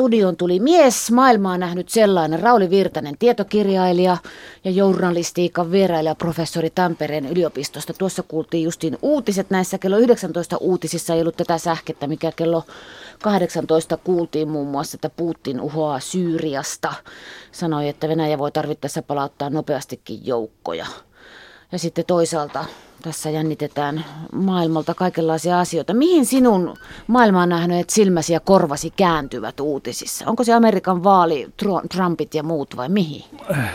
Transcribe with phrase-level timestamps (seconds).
[0.00, 4.16] studion tuli mies, maailmaa nähnyt sellainen, Rauli Virtanen, tietokirjailija
[4.64, 7.92] ja journalistiikan vierailija professori Tampereen yliopistosta.
[7.92, 12.62] Tuossa kuultiin justiin uutiset näissä kello 19 uutisissa, ei ollut tätä sähkettä, mikä kello
[13.22, 16.92] 18 kuultiin muun muassa, että Putin uhoaa Syyriasta.
[17.52, 20.86] Sanoi, että Venäjä voi tarvittaessa palauttaa nopeastikin joukkoja.
[21.72, 22.64] Ja sitten toisaalta
[23.02, 25.94] tässä jännitetään maailmalta kaikenlaisia asioita.
[25.94, 26.76] Mihin sinun
[27.06, 30.24] maailmaan nähneet silmäsi ja korvasi kääntyvät uutisissa?
[30.28, 31.48] Onko se Amerikan vaali,
[31.94, 33.24] Trumpit ja muut vai mihin?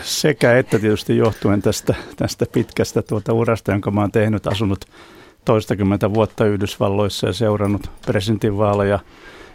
[0.02, 4.84] Sekä että tietysti johtuen tästä, tästä pitkästä tuota urasta, jonka oon tehnyt, asunut
[5.44, 8.98] toistakymmentä vuotta Yhdysvalloissa ja seurannut presidentinvaaleja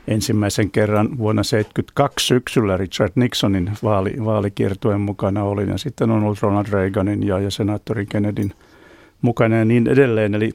[0.08, 6.42] ensimmäisen kerran vuonna 1972 syksyllä Richard Nixonin vaali, vaalikiertueen mukana olin ja sitten on ollut
[6.42, 8.54] Ronald Reaganin ja, ja senaattori Kennedyn
[9.22, 10.36] mukana ja niin edelleen.
[10.36, 10.52] Eli,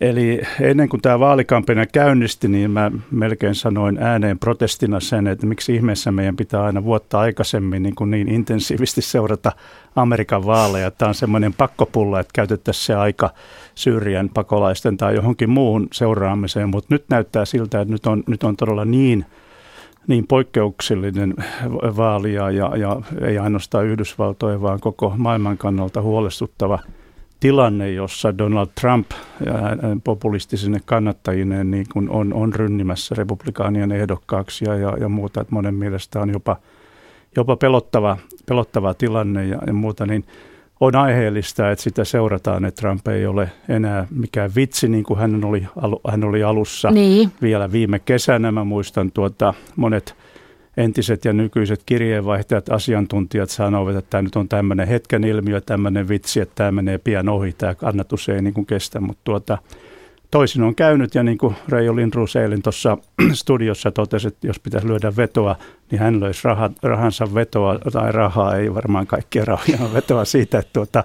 [0.00, 5.74] eli ennen kuin tämä vaalikampanja käynnisti, niin mä melkein sanoin ääneen protestina sen, että miksi
[5.74, 9.52] ihmeessä meidän pitää aina vuotta aikaisemmin niin, kuin niin intensiivisesti seurata
[9.96, 10.90] Amerikan vaaleja.
[10.90, 13.30] Tämä on semmoinen pakkopulla, että käytettäisiin se aika
[13.74, 18.56] Syyrian pakolaisten tai johonkin muuhun seuraamiseen, mutta nyt näyttää siltä, että nyt on, nyt on
[18.56, 19.24] todella niin
[20.06, 21.34] niin poikkeuksellinen
[21.96, 26.78] vaali ja, ja, ja ei ainoastaan Yhdysvaltojen, vaan koko maailman kannalta huolestuttava–
[27.40, 29.10] tilanne, jossa Donald Trump
[30.04, 35.74] populistisine kannattajineen niin kuin on, on rynnimässä republikaanien ehdokkaaksi ja, ja, ja muuta, että monen
[35.74, 36.56] mielestä on jopa,
[37.36, 40.24] jopa pelottava, pelottava tilanne ja, ja muuta, niin
[40.80, 45.44] on aiheellista, että sitä seurataan, että Trump ei ole enää mikään vitsi, niin kuin hän
[45.44, 45.66] oli,
[46.08, 47.32] hän oli alussa niin.
[47.42, 48.52] vielä viime kesänä.
[48.52, 50.14] Mä muistan tuota, monet
[50.76, 56.40] entiset ja nykyiset kirjeenvaihtajat, asiantuntijat sanovat, että tämä nyt on tämmöinen hetken ilmiö, tämmöinen vitsi,
[56.40, 59.58] että tämä menee pian ohi, tämä kannatus ei niin kuin kestä, mutta tuota,
[60.30, 62.98] toisin on käynyt ja niin kuin Reijo Lindruus eilen tuossa
[63.32, 65.56] studiossa totesi, että jos pitäisi lyödä vetoa,
[65.90, 70.72] niin hän löisi raha, rahansa vetoa, tai rahaa, ei varmaan kaikkia rahoja vetoa siitä, että
[70.72, 71.04] tuota,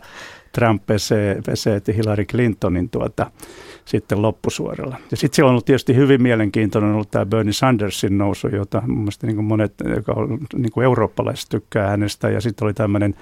[0.51, 3.31] Trump pesee, pesee Hillary Clintonin tuota,
[3.85, 4.97] sitten loppusuoralla.
[5.11, 8.97] Ja sitten siellä on ollut tietysti hyvin mielenkiintoinen ollut tämä Bernie Sandersin nousu, jota mun
[8.97, 12.29] mielestä niin kuin monet joka on, niin kuin eurooppalaiset tykkää hänestä.
[12.29, 13.15] Ja sitten oli tämmöinen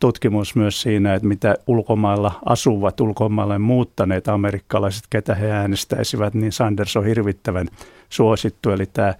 [0.00, 6.96] tutkimus myös siinä, että mitä ulkomailla asuvat, ulkomaille muuttaneet amerikkalaiset, ketä he äänestäisivät, niin Sanders
[6.96, 7.68] on hirvittävän
[8.08, 8.70] suosittu.
[8.70, 9.14] Eli tämä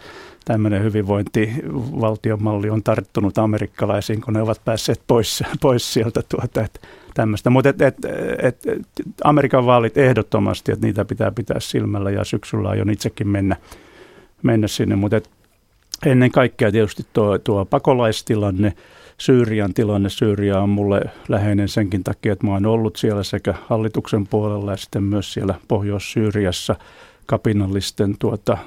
[0.45, 6.81] tämmöinen hyvinvointivaltiomalli on tarttunut amerikkalaisiin, kun ne ovat päässeet pois, pois sieltä tuota, että
[7.15, 7.51] tämmöistä.
[7.51, 7.97] Mutta et, et,
[8.43, 8.61] et,
[9.25, 13.57] Amerikan vaalit ehdottomasti, että niitä pitää pitää silmällä ja syksyllä aion itsekin mennä,
[14.43, 14.97] mennä sinne.
[14.97, 15.21] Mutta
[16.07, 18.73] ennen kaikkea tietysti tuo, tuo pakolaistilanne,
[19.19, 20.09] Syyrian tilanne.
[20.09, 24.77] Syyria on mulle läheinen senkin takia, että mä oon ollut siellä sekä hallituksen puolella ja
[24.77, 26.77] sitten myös siellä Pohjois-Syyriassa
[27.27, 28.59] kapinallisten tuota,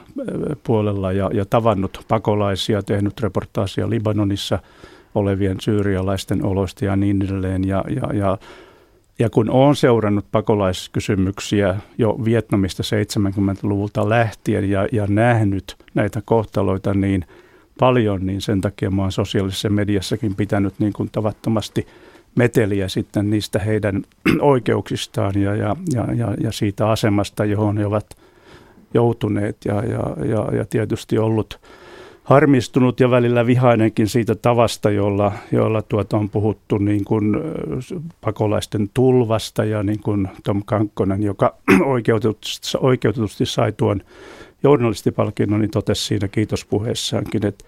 [0.63, 4.59] puolella ja, ja tavannut pakolaisia, tehnyt reportaasia Libanonissa–
[5.15, 7.67] olevien syyrialaisten oloista ja niin edelleen.
[7.67, 8.37] Ja, ja, ja,
[9.19, 17.25] ja kun olen seurannut pakolaiskysymyksiä jo Vietnamista 70-luvulta lähtien ja, ja nähnyt näitä kohtaloita niin
[17.79, 21.87] paljon, niin sen takia olen sosiaalisessa mediassakin pitänyt niin kuin tavattomasti
[22.35, 24.03] meteliä sitten niistä heidän
[24.41, 25.75] oikeuksistaan ja, ja,
[26.15, 28.05] ja, ja siitä asemasta, johon he ovat
[28.93, 31.59] joutuneet ja, ja, ja, ja tietysti ollut
[32.29, 37.37] harmistunut ja välillä vihainenkin siitä tavasta, jolla, jolla tuota on puhuttu niin kuin
[38.21, 41.55] pakolaisten tulvasta ja niin kuin Tom Kankkonen, joka
[41.85, 44.01] oikeutetusti, oikeutetusti sai tuon
[44.63, 47.65] journalistipalkinnon, niin totesi siinä kiitospuheessaankin, että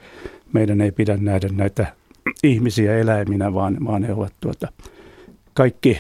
[0.54, 1.94] meidän ei pidä nähdä näitä
[2.44, 4.68] ihmisiä eläiminä, vaan, vaan he ovat tuota,
[5.54, 5.98] kaikki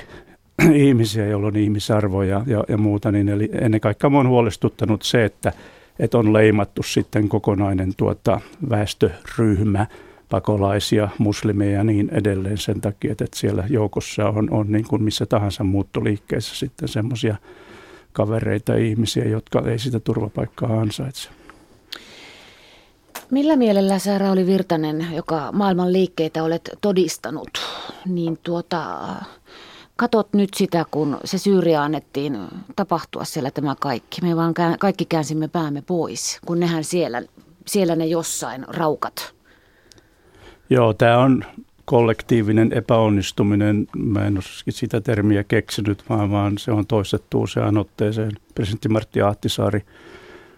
[0.73, 3.11] ihmisiä, joilla on ihmisarvoja ja, ja muuta.
[3.11, 5.53] Niin eli ennen kaikkea on huolestuttanut se, että
[5.99, 9.87] että on leimattu sitten kokonainen tuota väestöryhmä,
[10.29, 15.25] pakolaisia, muslimeja ja niin edelleen sen takia, että siellä joukossa on, on niin kuin missä
[15.25, 17.35] tahansa muuttoliikkeessä sitten semmoisia
[18.13, 21.29] kavereita ihmisiä, jotka ei sitä turvapaikkaa ansaitse.
[23.31, 27.49] Millä mielellä sä Rauli Virtanen, joka maailman liikkeitä olet todistanut,
[28.05, 28.97] niin tuota,
[30.01, 32.37] katot nyt sitä, kun se Syyria annettiin
[32.75, 34.21] tapahtua siellä tämä kaikki.
[34.21, 37.21] Me vaan kaikki käänsimme päämme pois, kun nehän siellä,
[37.65, 39.33] siellä ne jossain raukat.
[40.69, 41.43] Joo, tämä on
[41.85, 43.87] kollektiivinen epäonnistuminen.
[43.97, 48.31] Mä en ole sitä termiä keksinyt, vaan, vaan se on toistettu useaan otteeseen.
[48.55, 49.85] Presidentti Martti Ahtisaari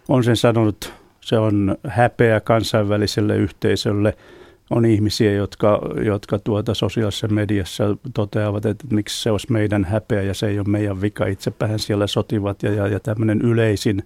[0.09, 4.17] on sen sanonut, se on häpeä kansainväliselle yhteisölle–
[4.69, 10.33] on ihmisiä, jotka, jotka tuota sosiaalisessa mediassa toteavat, että miksi se olisi meidän häpeä ja
[10.33, 11.25] se ei ole meidän vika.
[11.25, 14.03] Itsepäähän siellä sotivat ja, ja, ja tämmöinen yleisin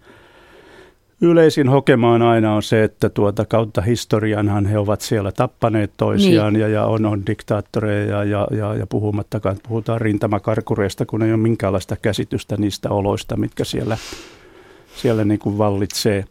[1.22, 6.62] yleisin hokemaan aina on se, että tuota kautta historianhan he ovat siellä tappaneet toisiaan niin.
[6.62, 11.38] ja, ja on, on diktaattoreja ja, ja, ja puhumattakaan, että puhutaan rintamakarkureista, kun ei ole
[11.38, 13.98] minkäänlaista käsitystä niistä oloista, mitkä siellä,
[14.96, 16.26] siellä niin kuin vallitsee.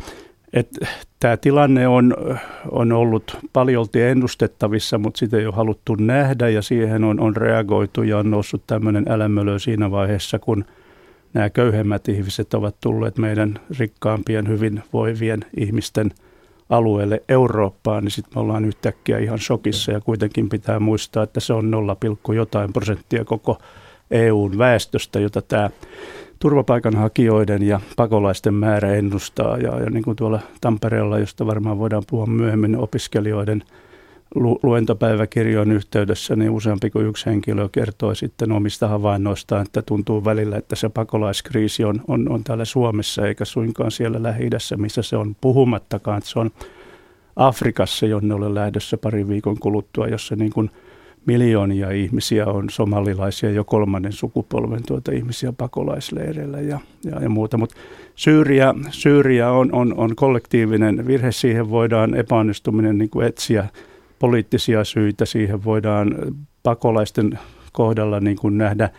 [1.20, 2.14] Tämä tilanne on,
[2.70, 8.02] on ollut paljolti ennustettavissa, mutta sitä ei ole haluttu nähdä ja siihen on, on reagoitu
[8.02, 10.64] ja on noussut tämmöinen älämölö siinä vaiheessa, kun–
[11.36, 16.10] nämä köyhemmät ihmiset ovat tulleet meidän rikkaampien, hyvinvoivien ihmisten
[16.70, 19.92] alueelle Eurooppaan, niin sitten me ollaan yhtäkkiä ihan shokissa.
[19.92, 21.96] Ja kuitenkin pitää muistaa, että se on 0,
[22.34, 23.58] jotain prosenttia koko
[24.10, 25.70] EUn väestöstä, jota tämä
[26.38, 29.58] turvapaikanhakijoiden ja pakolaisten määrä ennustaa.
[29.58, 33.62] Ja, ja niin kuin tuolla Tampereella, josta varmaan voidaan puhua myöhemmin, opiskelijoiden–
[34.34, 40.56] lu- luentopäiväkirjojen yhteydessä niin useampi kuin yksi henkilö kertoi sitten omista havainnoistaan, että tuntuu välillä,
[40.56, 45.36] että se pakolaiskriisi on, on, on täällä Suomessa eikä suinkaan siellä lähi missä se on
[45.40, 46.50] puhumattakaan, että se on
[47.36, 50.70] Afrikassa, jonne olen lähdössä pari viikon kuluttua, jossa niin kuin
[51.26, 57.58] miljoonia ihmisiä on somalilaisia jo kolmannen sukupolven tuota ihmisiä pakolaisleireillä ja, ja, ja muuta.
[57.58, 57.76] Mutta
[58.14, 63.68] Syyria, Syyria on, on, on kollektiivinen virhe, siihen voidaan epäonnistuminen niin kuin etsiä
[64.18, 65.24] poliittisia syitä.
[65.24, 66.14] Siihen voidaan
[66.62, 67.38] pakolaisten
[67.72, 68.90] kohdalla niin kuin nähdä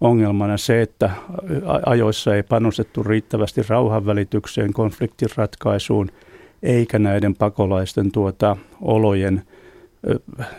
[0.00, 1.10] ongelmana se, että
[1.86, 6.10] ajoissa ei panostettu riittävästi rauhanvälitykseen, konfliktin ratkaisuun,
[6.62, 9.42] eikä näiden pakolaisten tuota, olojen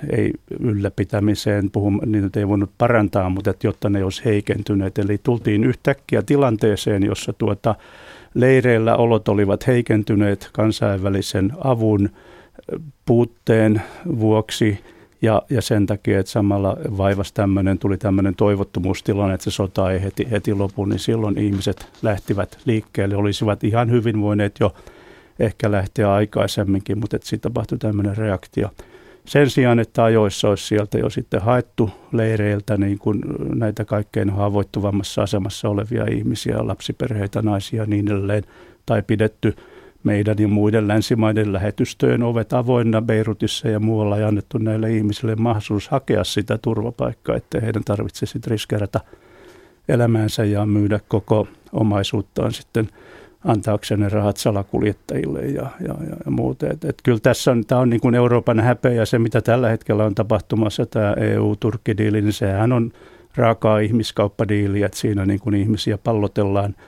[0.10, 4.98] ei ylläpitämiseen, puhum, niitä ei voinut parantaa, mutta että jotta ne olisi heikentyneet.
[5.00, 7.76] Eli tultiin yhtäkkiä tilanteeseen, jossa tuota,
[8.34, 12.10] leireillä olot olivat heikentyneet kansainvälisen avun
[13.06, 13.82] puutteen
[14.20, 14.80] vuoksi
[15.22, 20.02] ja, ja sen takia, että samalla vaivas tämmöinen, tuli tämmöinen toivottomuustilanne, että se sota ei
[20.02, 23.16] heti, heti lopu, niin silloin ihmiset lähtivät liikkeelle.
[23.16, 24.74] Olisivat ihan hyvin voineet jo
[25.40, 28.70] ehkä lähteä aikaisemminkin, mutta että siitä tapahtui tämmöinen reaktio.
[29.26, 33.22] Sen sijaan, että ajoissa olisi sieltä jo sitten haettu leireiltä niin kuin
[33.56, 38.44] näitä kaikkein haavoittuvammassa asemassa olevia ihmisiä, lapsiperheitä, naisia ja niin edelleen,
[38.86, 39.56] tai pidetty–
[40.06, 45.90] meidän ja muiden länsimaiden lähetystöjen ovet avoinna Beirutissa ja muualla ja annettu näille ihmisille mahdollisuus
[45.90, 49.00] hakea sitä turvapaikkaa, että heidän tarvitsisi riskeerata
[49.90, 52.90] elämäänsä ja myydä koko omaisuuttaan sitten
[53.46, 56.68] antaakseen ne rahat salakuljettajille ja, ja, ja, ja muuta.
[56.68, 59.70] Et, et kyllä tässä on, tämä on niin kuin Euroopan häpeä ja se, mitä tällä
[59.70, 62.92] hetkellä on tapahtumassa, tämä EU-Turkki-diili, niin sehän on
[63.36, 66.76] raakaa ihmiskauppadiili, että siinä niin kuin ihmisiä pallotellaan–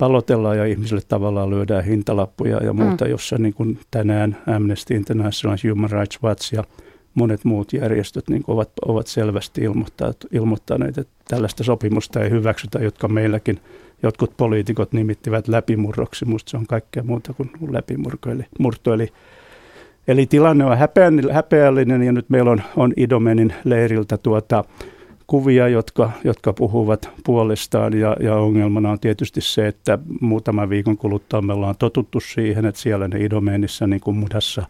[0.00, 3.10] pallotellaan ja ihmisille tavallaan lyödään hintalappuja ja muuta, mm.
[3.10, 6.64] jossa niin kuin tänään Amnesty International, Human Rights Watch ja
[7.14, 9.60] monet muut järjestöt niin ovat, ovat selvästi
[10.32, 13.60] ilmoittaneet, että tällaista sopimusta ei hyväksytä, jotka meilläkin
[14.02, 16.24] jotkut poliitikot nimittivät läpimurroksi.
[16.24, 18.30] Minusta se on kaikkea muuta kuin läpimurto.
[18.30, 19.08] Eli, murto, eli,
[20.08, 20.78] eli tilanne on
[21.32, 24.64] häpeällinen ja nyt meillä on, on Idomenin leiriltä tuota,
[25.30, 31.42] kuvia, jotka, jotka puhuvat puolestaan ja, ja ongelmana on tietysti se, että muutama viikon kuluttua
[31.42, 34.66] me ollaan totuttu siihen, että siellä ne idomeenissa niin kuin mudassa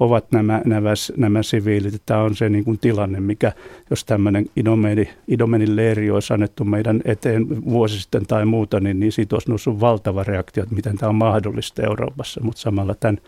[0.00, 2.02] ovat nämä, nämä, nämä siviilit.
[2.06, 3.52] Tämä on se niin kuin tilanne, mikä
[3.90, 9.12] jos tämmöinen idomeni, idomenin leiri olisi annettu meidän eteen vuosi sitten tai muuta, niin, niin
[9.12, 13.18] siitä olisi noussut valtava reaktio, että miten tämä on mahdollista Euroopassa, mutta samalla tämän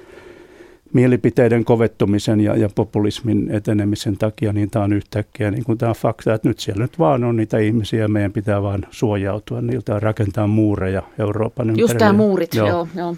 [0.92, 6.34] mielipiteiden kovettumisen ja, ja populismin etenemisen takia, niin tämä on yhtäkkiä niin kuin tämä fakta,
[6.34, 10.00] että nyt siellä nyt vaan on niitä ihmisiä ja meidän pitää vaan suojautua niiltä ja
[10.00, 11.82] rakentaa muureja Euroopan ympärille.
[11.82, 12.68] Just tämä muurit, joo.
[12.68, 13.16] joo, joo.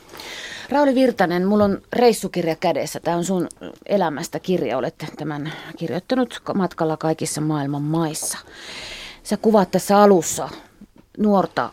[0.70, 3.00] Rauli Virtanen, mulla on reissukirja kädessä.
[3.00, 3.46] Tämä on sun
[3.86, 4.78] elämästä kirja.
[4.78, 8.38] Olette tämän kirjoittanut matkalla kaikissa maailman maissa.
[9.22, 10.48] Sä kuvaat tässä alussa
[11.18, 11.70] nuorta,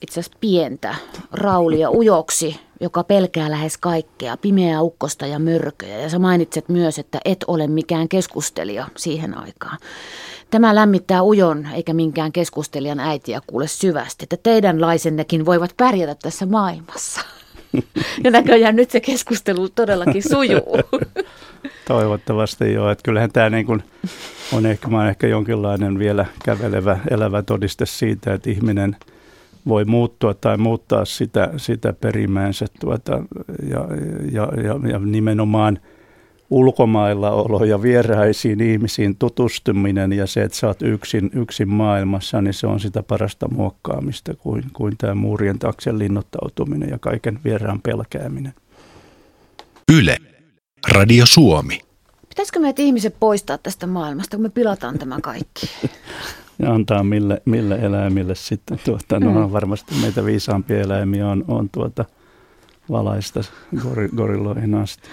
[0.00, 0.94] itse asiassa pientä,
[1.32, 6.00] Raulia ujoksi joka pelkää lähes kaikkea, pimeää ukkosta ja mörköjä.
[6.00, 9.78] Ja sä mainitset myös, että et ole mikään keskustelija siihen aikaan.
[10.50, 16.46] Tämä lämmittää ujon eikä minkään keskustelijan äitiä kuule syvästi, että teidän laisennekin voivat pärjätä tässä
[16.46, 17.20] maailmassa.
[18.24, 20.78] Ja näköjään nyt se keskustelu todellakin sujuu.
[21.88, 23.82] Toivottavasti joo, että kyllähän tämä niin kuin
[24.52, 28.96] on ehkä, mä ehkä jonkinlainen vielä kävelevä, elävä todiste siitä, että ihminen–
[29.68, 33.22] voi muuttua tai muuttaa sitä, sitä perimäänsä tuota,
[33.70, 33.88] ja,
[34.32, 35.78] ja, ja, ja nimenomaan
[36.50, 42.54] ulkomailla olo ja vieraisiin ihmisiin tutustuminen ja se, että sä oot yksin, yksin maailmassa, niin
[42.54, 48.54] se on sitä parasta muokkaamista kuin, kuin tämä muurien taksen linnoittautuminen ja kaiken vieraan pelkääminen.
[49.92, 50.16] Yle.
[50.88, 51.80] Radio Suomi.
[52.28, 55.70] Pitäisikö meidät ihmiset poistaa tästä maailmasta, kun me pilataan tämä kaikki?
[56.58, 58.78] ja antaa mille, mille eläimille sitten.
[58.84, 59.52] Tuota, no, mm.
[59.52, 62.04] varmasti meitä viisaampia eläimiä on, on tuota,
[62.90, 63.40] valaista
[64.16, 65.08] gorilloihin asti.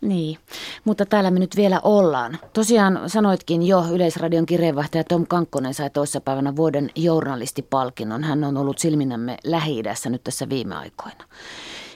[0.00, 0.38] Niin,
[0.84, 2.38] mutta täällä me nyt vielä ollaan.
[2.52, 8.24] Tosiaan sanoitkin jo, Yleisradion kirjeenvaihtaja Tom Kankkonen sai toissapäivänä vuoden journalistipalkinnon.
[8.24, 11.24] Hän on ollut silminämme lähi nyt tässä viime aikoina.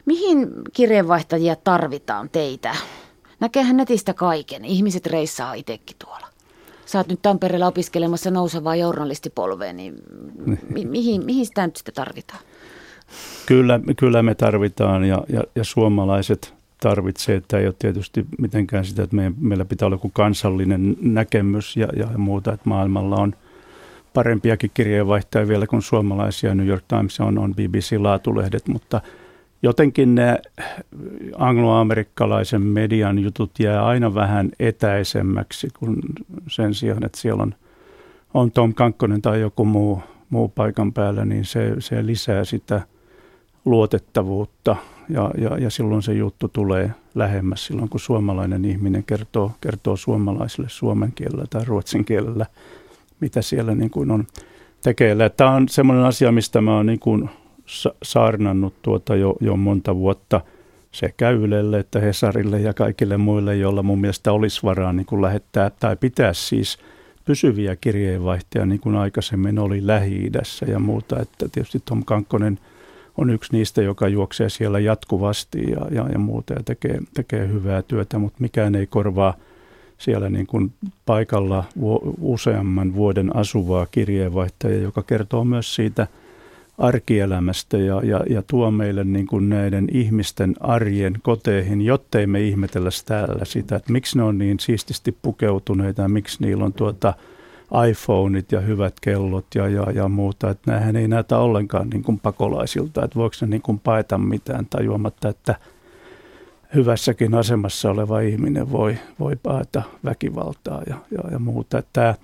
[0.05, 2.77] Mihin kirjeenvaihtajia tarvitaan teitä?
[3.41, 4.65] Näkehän netistä kaiken.
[4.65, 6.26] Ihmiset reissaa itsekin tuolla.
[6.87, 9.95] Sä oot nyt Tampereella opiskelemassa nousevaa journalistipolvea, niin
[10.69, 12.41] mi- mihin, mihin sitä nyt sitten tarvitaan?
[13.47, 17.43] Kyllä, kyllä me tarvitaan ja, ja, ja suomalaiset tarvitsee.
[17.49, 21.89] Tämä ei ole tietysti mitenkään sitä, että meidän, meillä pitää olla joku kansallinen näkemys ja,
[21.97, 23.35] ja muuta, että maailmalla on
[24.15, 26.55] parempiakin kirjeenvaihtajia vielä kuin suomalaisia.
[26.55, 29.01] New York Times on, on BBC-laatulehdet, mutta
[29.67, 30.39] jotenkin ne
[31.39, 35.97] angloamerikkalaisen median jutut jää aina vähän etäisemmäksi kuin
[36.49, 37.55] sen sijaan, että siellä on,
[38.35, 42.81] on Tom Kankkonen tai joku muu, muu paikan päällä, niin se, se lisää sitä
[43.65, 44.77] luotettavuutta
[45.09, 50.69] ja, ja, ja silloin se juttu tulee lähemmäs silloin, kun suomalainen ihminen kertoo, kertoo suomalaisille
[50.69, 52.47] suomen kielellä tai ruotsin kielellä,
[53.21, 54.27] mitä siellä niin kuin on
[54.83, 55.29] tekeillä.
[55.29, 57.31] Tämä on semmoinen asia, mistä mä oon niin kuin
[58.03, 60.41] saarnannut tuota jo, jo monta vuotta
[60.93, 65.71] sekä Ylelle että Hesarille ja kaikille muille, joilla mun mielestä olisi varaa niin kuin lähettää
[65.71, 66.79] tai pitää siis
[67.25, 70.31] pysyviä kirjeenvaihtoja, niin kuin aikaisemmin oli lähi
[70.67, 71.21] ja muuta.
[71.21, 72.59] Että tietysti Tom Kankkonen
[73.17, 77.83] on yksi niistä, joka juoksee siellä jatkuvasti ja, ja, ja muuta ja tekee, tekee hyvää
[77.83, 79.35] työtä, mutta mikään ei korvaa
[79.99, 80.73] siellä niin kuin
[81.07, 81.65] paikalla
[82.21, 86.07] useamman vuoden asuvaa kirjeenvaihtajaa, joka kertoo myös siitä–
[86.79, 92.91] arkielämästä ja, ja, ja tuo meille niin kuin näiden ihmisten arjen koteihin, jottei me ihmetellä
[93.07, 97.15] täällä sitä, että miksi ne on niin siististi pukeutuneita ja miksi niillä on tuota
[97.91, 100.51] iPhoneit ja hyvät kellot ja, ja, ja muuta.
[100.51, 104.67] Että nämähän ei näytä ollenkaan niin kuin pakolaisilta, että voiko ne niin kuin paeta mitään
[104.71, 105.55] tajuamatta, että
[106.75, 111.79] hyvässäkin asemassa oleva ihminen voi, voi paeta väkivaltaa ja, ja, ja muuta.
[111.79, 112.15] Että tämä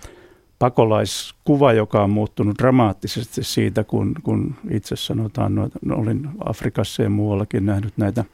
[0.62, 7.66] pakolaiskuva, joka on muuttunut dramaattisesti siitä, kun, kun itse sanotaan, no, olin Afrikassa ja muuallakin
[7.66, 8.24] nähnyt näitä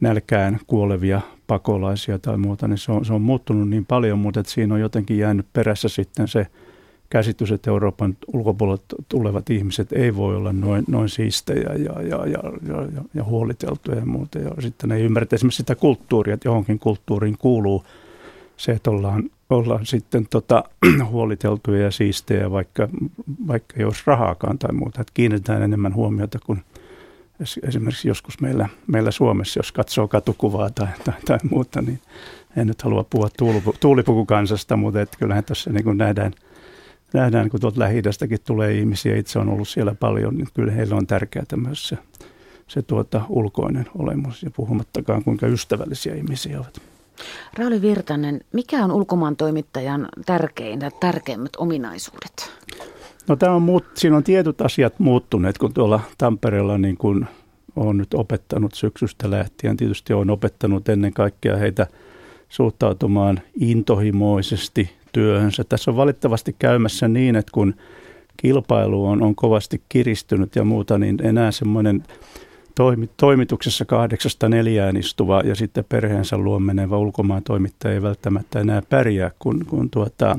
[0.00, 4.52] nälkään kuolevia pakolaisia tai muuta, niin se on, se on muuttunut niin paljon, mutta että
[4.52, 6.46] siinä on jotenkin jäänyt perässä sitten se
[7.10, 12.42] käsitys, että Euroopan ulkopuolelta tulevat ihmiset ei voi olla noin, noin siistejä ja, ja, ja,
[12.68, 14.38] ja, ja huoliteltuja ja muuta.
[14.38, 17.84] Ja sitten ei ymmärrä esimerkiksi sitä kulttuuria, että johonkin kulttuuriin kuuluu
[18.56, 20.64] se, että ollaan, ollaan sitten tota,
[21.10, 22.88] huoliteltuja ja siistejä, vaikka,
[23.46, 25.00] vaikka ei olisi rahaakaan tai muuta.
[25.00, 26.64] Että kiinnitetään enemmän huomiota kuin
[27.62, 32.00] esimerkiksi joskus meillä, meillä Suomessa, jos katsoo katukuvaa tai, tai, tai muuta, niin
[32.56, 36.32] en nyt halua puhua tuulipu, tuulipukukansasta, mutta että kyllähän tässä niin kuin nähdään,
[37.12, 38.02] nähdään, kun tuolta lähi
[38.44, 41.98] tulee ihmisiä, itse on ollut siellä paljon, niin kyllä heillä on tärkeää myös se,
[42.66, 46.80] se tuota ulkoinen olemus ja puhumattakaan kuinka ystävällisiä ihmisiä ovat.
[47.58, 52.52] Rauli Virtanen, mikä on ulkomaan toimittajan tärkein ja tärkeimmät ominaisuudet?
[53.28, 57.26] No tämä on muut, siinä on tietyt asiat muuttuneet, kun tuolla Tampereella niin kuin
[57.76, 59.76] olen nyt opettanut syksystä lähtien.
[59.76, 61.86] Tietysti olen opettanut ennen kaikkea heitä
[62.48, 65.64] suhtautumaan intohimoisesti työhönsä.
[65.64, 67.74] Tässä on valittavasti käymässä niin, että kun
[68.36, 72.04] kilpailu on, on kovasti kiristynyt ja muuta, niin enää semmoinen
[72.78, 78.82] toimi, toimituksessa kahdeksasta neljään istuva ja sitten perheensä luo menevä ulkomaan toimittaja ei välttämättä enää
[78.88, 80.38] pärjää, kun, kun tuota,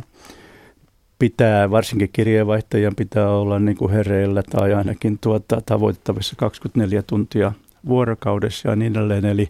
[1.20, 7.52] pitää, varsinkin kirjeenvaihtajan pitää olla niin kuin hereillä tai ainakin tuota, tavoitettavissa 24 tuntia
[7.88, 9.26] vuorokaudessa ja niin edelleen.
[9.26, 9.50] Eli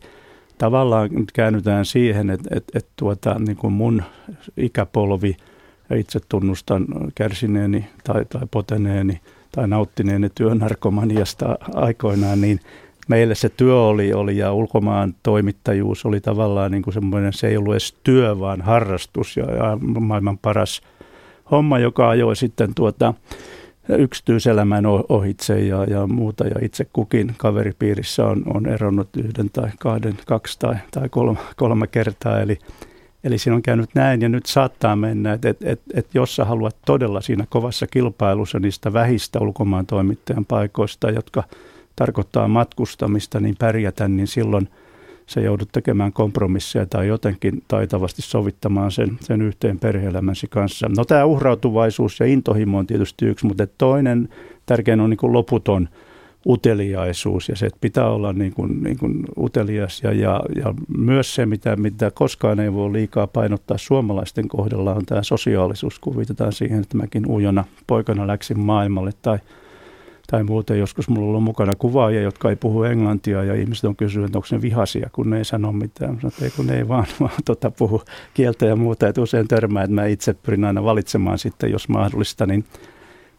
[0.57, 4.03] tavallaan nyt käännytään siihen, että, että, että tuota, niin kuin mun
[4.57, 5.37] ikäpolvi,
[5.89, 9.19] ja itse tunnustan kärsineeni tai, tai poteneeni,
[9.51, 12.59] tai nauttineeni työnarkomaniasta aikoinaan, niin
[13.07, 17.57] meille se työ oli, oli ja ulkomaan toimittajuus oli tavallaan niin kuin semmoinen, se ei
[17.57, 20.81] ollut edes työ, vaan harrastus ja, ja maailman paras
[21.51, 23.13] homma, joka ajoi sitten tuota,
[23.97, 26.47] yksityiselämän ohitse ja, ja muuta.
[26.47, 31.87] Ja itse kukin kaveripiirissä on, on eronnut yhden tai kahden, kaksi tai, tai kolme, kolme
[31.87, 32.39] kertaa.
[32.39, 32.59] Eli
[33.23, 36.45] Eli siinä on käynyt näin ja nyt saattaa mennä, että, että, että, että jos sä
[36.45, 41.43] haluat todella siinä kovassa kilpailussa niistä vähistä ulkomaan toimittajan paikoista, jotka
[41.95, 44.69] tarkoittaa matkustamista, niin pärjätä, niin silloin
[45.25, 50.89] se joudut tekemään kompromisseja tai jotenkin taitavasti sovittamaan sen, sen yhteen perheelämäsi kanssa.
[50.97, 54.29] No tämä uhrautuvaisuus ja intohimo on tietysti yksi, mutta toinen
[54.65, 55.89] tärkein on niin kuin loputon–
[56.45, 61.35] uteliaisuus ja se, että pitää olla niin kuin, niin kuin utelias ja, ja, ja myös
[61.35, 66.53] se, mitä, mitä koskaan ei voi liikaa painottaa suomalaisten kohdalla on tämä sosiaalisuus, kun viitataan
[66.53, 69.39] siihen, että mäkin ujona poikana läksin maailmalle tai,
[70.31, 70.79] tai muuten.
[70.79, 74.37] Joskus mulla on ollut mukana kuvaajia, jotka ei puhu englantia ja ihmiset on kysynyt, että
[74.37, 76.13] onko ne vihaisia, kun ne ei sano mitään.
[76.13, 78.01] Mä sanon, että ei, kun ne ei vaan, vaan tota, puhu
[78.33, 79.07] kieltä ja muuta.
[79.07, 82.65] Että usein törmää, että mä itse pyrin aina valitsemaan sitten, jos mahdollista, niin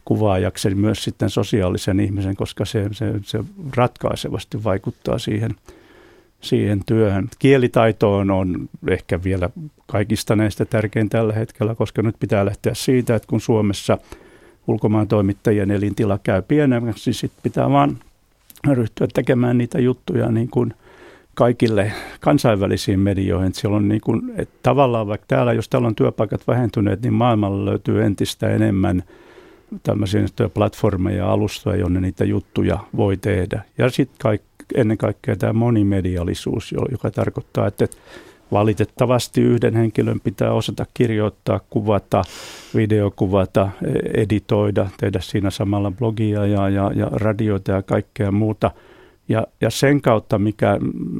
[0.05, 3.45] kuvaajakseni myös sitten sosiaalisen ihmisen, koska se, se, se
[3.77, 5.51] ratkaisevasti vaikuttaa siihen,
[6.41, 7.29] siihen työhön.
[7.39, 9.51] Kielitaito on, on ehkä vielä
[9.87, 13.99] kaikista näistä tärkein tällä hetkellä, koska nyt pitää lähteä siitä, että kun Suomessa–
[14.71, 17.99] ulkomaan toimittajien elintila käy pienemmäksi, niin sitten pitää vaan
[18.73, 20.75] ryhtyä tekemään niitä juttuja niin kuin
[21.35, 23.55] kaikille kansainvälisiin medioihin.
[23.55, 27.65] Siellä on niin kuin, että tavallaan vaikka täällä, jos täällä on työpaikat vähentyneet, niin maailmalla
[27.65, 29.03] löytyy entistä enemmän
[29.83, 33.63] tämmöisiä platformeja ja alustoja, jonne niitä juttuja voi tehdä.
[33.79, 34.43] Ja sitten kaik,
[34.75, 37.87] ennen kaikkea tämä monimedialisuus, joka tarkoittaa, että
[38.53, 42.23] Valitettavasti yhden henkilön pitää osata kirjoittaa, kuvata,
[42.75, 43.69] videokuvata,
[44.15, 48.71] editoida, tehdä siinä samalla blogia ja, ja, ja radioita ja kaikkea muuta.
[49.29, 50.79] Ja, ja sen kautta, mikä,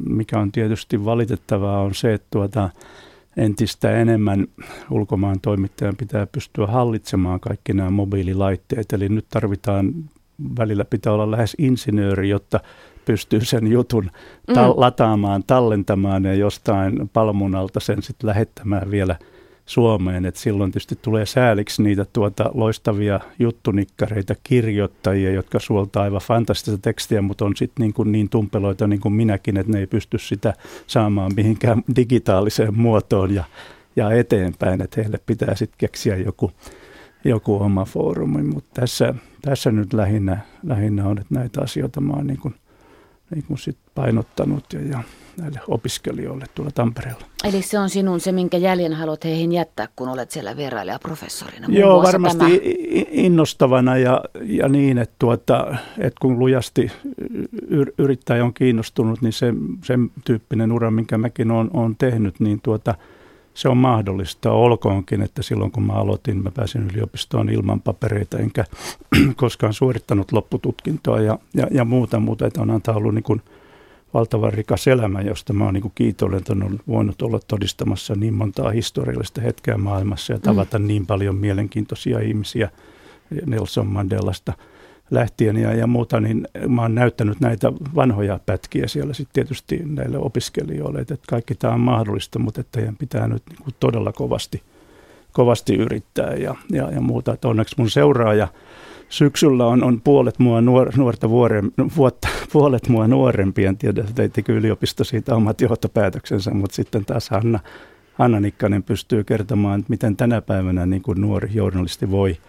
[0.09, 2.69] mikä on tietysti valitettavaa, on se, että tuota,
[3.37, 4.47] entistä enemmän
[4.89, 8.93] ulkomaan toimittajan pitää pystyä hallitsemaan kaikki nämä mobiililaitteet.
[8.93, 9.93] Eli nyt tarvitaan,
[10.59, 12.59] välillä pitää olla lähes insinööri, jotta
[13.05, 14.11] pystyy sen jutun
[14.53, 14.73] ta- mm.
[14.75, 19.15] lataamaan, tallentamaan ja jostain palmunalta sen sitten lähettämään vielä
[19.71, 20.25] Suomeen.
[20.25, 27.21] Et silloin tietysti tulee sääliksi niitä tuota loistavia juttunikkareita, kirjoittajia, jotka suoltaa aivan fantastista tekstiä,
[27.21, 30.53] mutta on sitten niin, niin tumpeloita niin kuin minäkin, että ne ei pysty sitä
[30.87, 33.43] saamaan mihinkään digitaaliseen muotoon ja,
[33.95, 36.51] ja eteenpäin, että heille pitää sitten keksiä joku,
[37.25, 42.27] joku oma foorumi, mutta tässä, tässä nyt lähinnä, lähinnä on, että näitä asioita mä oon
[42.27, 42.55] niin kuin
[43.31, 45.03] niin kuin sit painottanut ja, ja
[45.37, 47.25] näille opiskelijoille tuolla Tampereella.
[47.43, 51.67] Eli se on sinun se, minkä jäljen haluat heihin jättää, kun olet siellä vierailijaprofessorina?
[51.69, 52.49] Joo, varmasti tämä.
[53.11, 56.91] innostavana ja, ja niin, että, tuota, että kun lujasti
[57.97, 62.95] yrittäjä on kiinnostunut, niin se, sen tyyppinen ura, minkä mäkin olen tehnyt, niin tuota,
[63.53, 64.51] se on mahdollista.
[64.51, 68.65] Olkoonkin, että silloin kun mä aloitin, mä pääsin yliopistoon ilman papereita, enkä
[69.35, 73.41] koskaan suorittanut loppututkintoa ja, ja, ja muuta, mutta että on antaa ollut niin kuin
[74.13, 78.71] valtavan rikas elämä, josta mä oon niin kiitollinen, että on voinut olla todistamassa niin montaa
[78.71, 80.87] historiallista hetkeä maailmassa ja tavata mm.
[80.87, 82.69] niin paljon mielenkiintoisia ihmisiä
[83.45, 84.53] Nelson Mandelasta–
[85.11, 90.17] lähtien ja, ja muuta, niin mä oon näyttänyt näitä vanhoja pätkiä siellä sitten tietysti näille
[90.17, 94.61] opiskelijoille, että kaikki tämä on mahdollista, mutta että teidän pitää nyt niin kuin todella kovasti,
[95.31, 97.33] kovasti yrittää ja, ja, ja muuta.
[97.33, 98.47] Että onneksi mun seuraaja
[99.09, 104.53] syksyllä on, on puolet mua nuor, nuorta vuoren, vuotta, puolet mua nuorempi, en tiedä, teittekö
[104.53, 107.59] yliopisto siitä omat johtopäätöksensä, mutta sitten taas Hanna,
[108.13, 112.37] Hanna Nikkanen pystyy kertomaan, että miten tänä päivänä niin kuin nuori journalisti voi–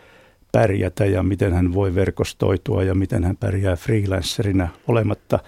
[0.53, 5.39] pärjätä ja miten hän voi verkostoitua ja miten hän pärjää freelancerina olematta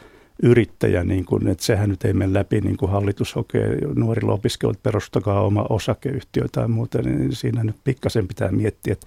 [0.42, 4.80] yrittäjä, niin kuin, että sehän nyt ei mene läpi, niin kuin hallitus hokee nuorilla opiskelijoilla,
[4.82, 9.06] perustakaa oma osakeyhtiö tai muuta, niin siinä nyt pikkasen pitää miettiä, että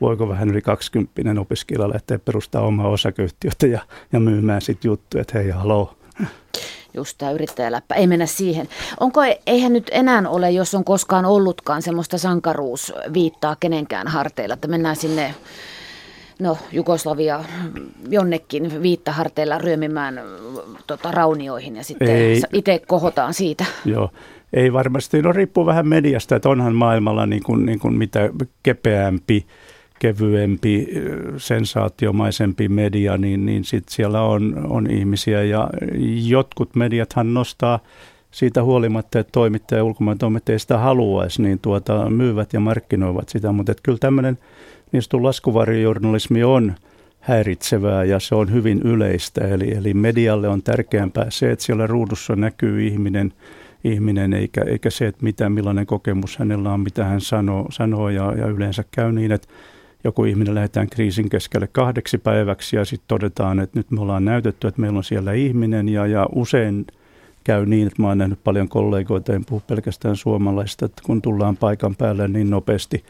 [0.00, 3.80] voiko vähän yli 20 opiskelija lähteä perustamaan omaa osakeyhtiötä ja,
[4.12, 5.96] ja myymään sitten juttuja, että hei haloo,
[6.94, 8.68] just tämä yrittäjäläppä, ei mennä siihen.
[9.00, 14.96] Onko, eihän nyt enää ole, jos on koskaan ollutkaan semmoista sankaruusviittaa kenenkään harteilla, että mennään
[14.96, 15.34] sinne
[16.38, 17.44] no, Jugoslavia
[18.08, 20.20] jonnekin viittaharteilla ryömimään
[20.86, 22.16] tota, raunioihin ja sitten
[22.52, 23.64] itse kohotaan siitä.
[23.84, 24.10] Joo,
[24.52, 25.22] ei varmasti.
[25.22, 28.30] No riippuu vähän mediasta, että onhan maailmalla niin kuin, niin kuin mitä
[28.62, 29.46] kepeämpi
[30.04, 30.88] kevyempi,
[31.36, 35.42] sensaatiomaisempi media, niin, niin sit siellä on, on ihmisiä.
[35.42, 35.70] Ja
[36.26, 37.78] jotkut mediathan nostaa
[38.30, 43.52] siitä huolimatta, että toimittaja ja ulkomaan toimittaja sitä haluaisi, niin tuota, myyvät ja markkinoivat sitä,
[43.52, 44.38] mutta kyllä tämmöinen
[44.92, 46.74] niin laskuvarjojournalismi on
[47.20, 52.36] häiritsevää ja se on hyvin yleistä, eli, eli medialle on tärkeämpää se, että siellä ruudussa
[52.36, 53.32] näkyy ihminen,
[53.84, 58.34] ihminen eikä, eikä se, että mitä, millainen kokemus hänellä on, mitä hän sanoo, sanoo ja,
[58.36, 59.48] ja yleensä käy niin, että
[60.04, 64.68] joku ihminen lähdetään kriisin keskelle kahdeksi päiväksi ja sitten todetaan, että nyt me ollaan näytetty,
[64.68, 66.86] että meillä on siellä ihminen ja, ja usein
[67.44, 71.56] käy niin, että mä oon nähnyt paljon kollegoita, en puhu pelkästään suomalaista, että kun tullaan
[71.56, 73.04] paikan päälle niin nopeasti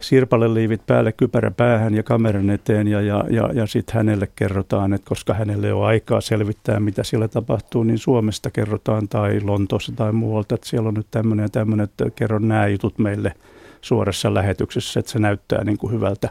[0.00, 5.08] sirpaleliivit päälle, kypärä päähän ja kameran eteen ja, ja, ja, ja sitten hänelle kerrotaan, että
[5.08, 10.54] koska hänelle on aikaa selvittää, mitä siellä tapahtuu, niin Suomesta kerrotaan tai Lontoossa tai muualta,
[10.54, 13.34] että siellä on nyt tämmöinen ja tämmöinen, että kerron nämä jutut meille–
[13.80, 16.28] suorassa lähetyksessä, että se näyttää niin kuin hyvältä.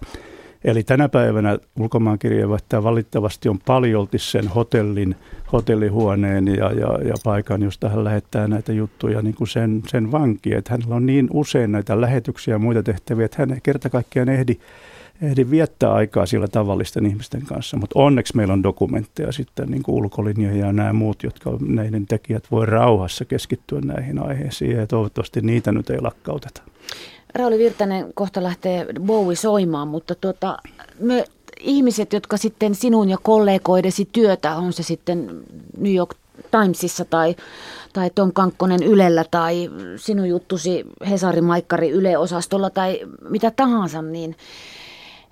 [0.64, 5.16] Eli tänä päivänä ulkomaankirjeenvaihtaja valittavasti on paljolti sen hotellin,
[5.54, 10.54] hotellihuoneen ja, ja, ja paikan, josta hän lähettää näitä juttuja niin kuin sen, sen vanki.
[10.54, 14.30] Että hänellä on niin usein näitä lähetyksiä ja muita tehtäviä, että hän ei kerta kaikkiaan
[14.30, 14.58] ehdi,
[15.22, 17.78] ehdi viettää aikaa siellä tavallisten ihmisten kanssa.
[17.78, 22.66] Mutta onneksi meillä on dokumentteja sitten niin ulkolinjoja ja nämä muut, jotka näiden tekijät voi
[22.66, 26.62] rauhassa keskittyä näihin aiheisiin ja toivottavasti niitä nyt ei lakkauteta.
[27.36, 30.58] Rauli Virtanen kohta lähtee Bowie soimaan, mutta tuota,
[31.00, 31.26] me
[31.60, 35.44] ihmiset, jotka sitten sinun ja kollegoidesi työtä, on se sitten
[35.78, 36.16] New York
[36.52, 37.36] Timesissa tai,
[37.94, 44.36] tai Tom Kankkonen Ylellä tai sinun juttusi Hesari Maikkari Yle-osastolla tai mitä tahansa, niin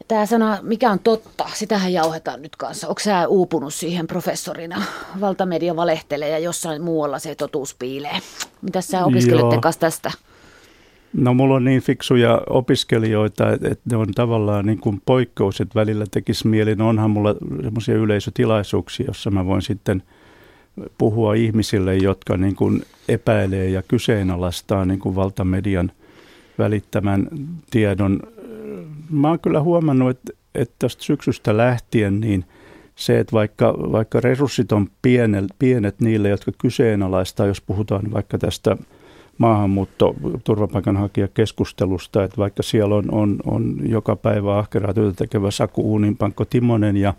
[0.07, 2.87] Tämä sana, mikä on totta, sitähän jauhetaan nyt kanssa.
[2.87, 4.83] Onko sä uupunut siihen professorina?
[5.21, 8.19] Valtamedia valehtelee ja jossain muualla se totuus piilee.
[8.61, 10.11] Mitä sä opiskelette kanssa tästä?
[11.17, 16.05] No mulla on niin fiksuja opiskelijoita, että ne on tavallaan niin kuin poikkeus, että välillä
[16.11, 16.75] tekisi mieli.
[16.75, 20.03] No onhan mulla semmoisia yleisötilaisuuksia, jossa mä voin sitten
[20.97, 25.91] puhua ihmisille, jotka niin kuin epäilee ja kyseenalaistaa niin kuin valtamedian
[26.57, 27.27] välittämän
[27.71, 28.19] tiedon.
[29.09, 32.45] Mä oon kyllä huomannut, että, että tästä syksystä lähtien niin
[32.95, 38.77] se, että vaikka, vaikka resurssit on pienet, pienet niille, jotka kyseenalaistaa, jos puhutaan vaikka tästä–
[39.37, 46.45] maahanmuutto turvapaikanhakijakeskustelusta, että vaikka siellä on, on, on joka päivä ahkeraa työtä tekevä Saku Uuninpankko
[46.45, 47.13] Timonen ja,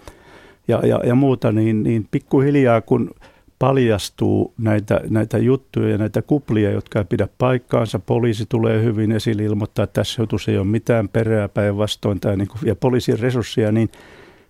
[0.68, 3.10] ja, ja, ja muuta, niin, niin pikkuhiljaa kun
[3.58, 7.98] paljastuu näitä, näitä juttuja ja näitä kuplia, jotka ei pidä paikkaansa.
[7.98, 12.48] Poliisi tulee hyvin esille ilmoittaa, että tässä jutussa ei ole mitään perää päinvastoin tai niin
[12.48, 13.90] kuin, ja poliisin resursseja, niin,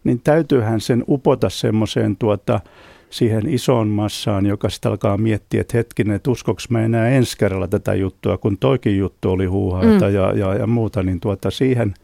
[0.04, 2.60] niin täytyyhän sen upota semmoiseen tuota,
[3.10, 7.68] siihen isoon massaan, joka sitten alkaa miettiä, että hetkinen, että uskoks mä enää ensi kerralla
[7.68, 10.14] tätä juttua, kun toikin juttu oli huuhaita mm.
[10.14, 11.94] ja, ja, ja muuta, niin tuota, siihen,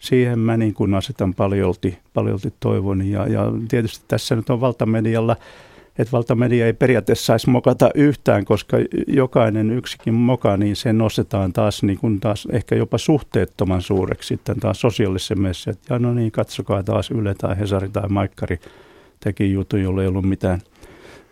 [0.00, 3.06] siihen mä niin kuin asetan paljolti, paljolti toivon.
[3.06, 5.36] Ja, ja tietysti tässä nyt on valtamedialla,
[5.98, 11.82] että valtamedia ei periaatteessa saisi mokata yhtään, koska jokainen yksikin moka, niin se nostetaan taas,
[11.82, 16.32] niin kuin taas ehkä jopa suhteettoman suureksi sitten taas sosiaalisessa mielessä, että ja no niin,
[16.32, 18.60] katsokaa taas Yle tai Hesari tai Maikkari
[19.20, 20.60] teki jutun, jolla ei ollut mitään,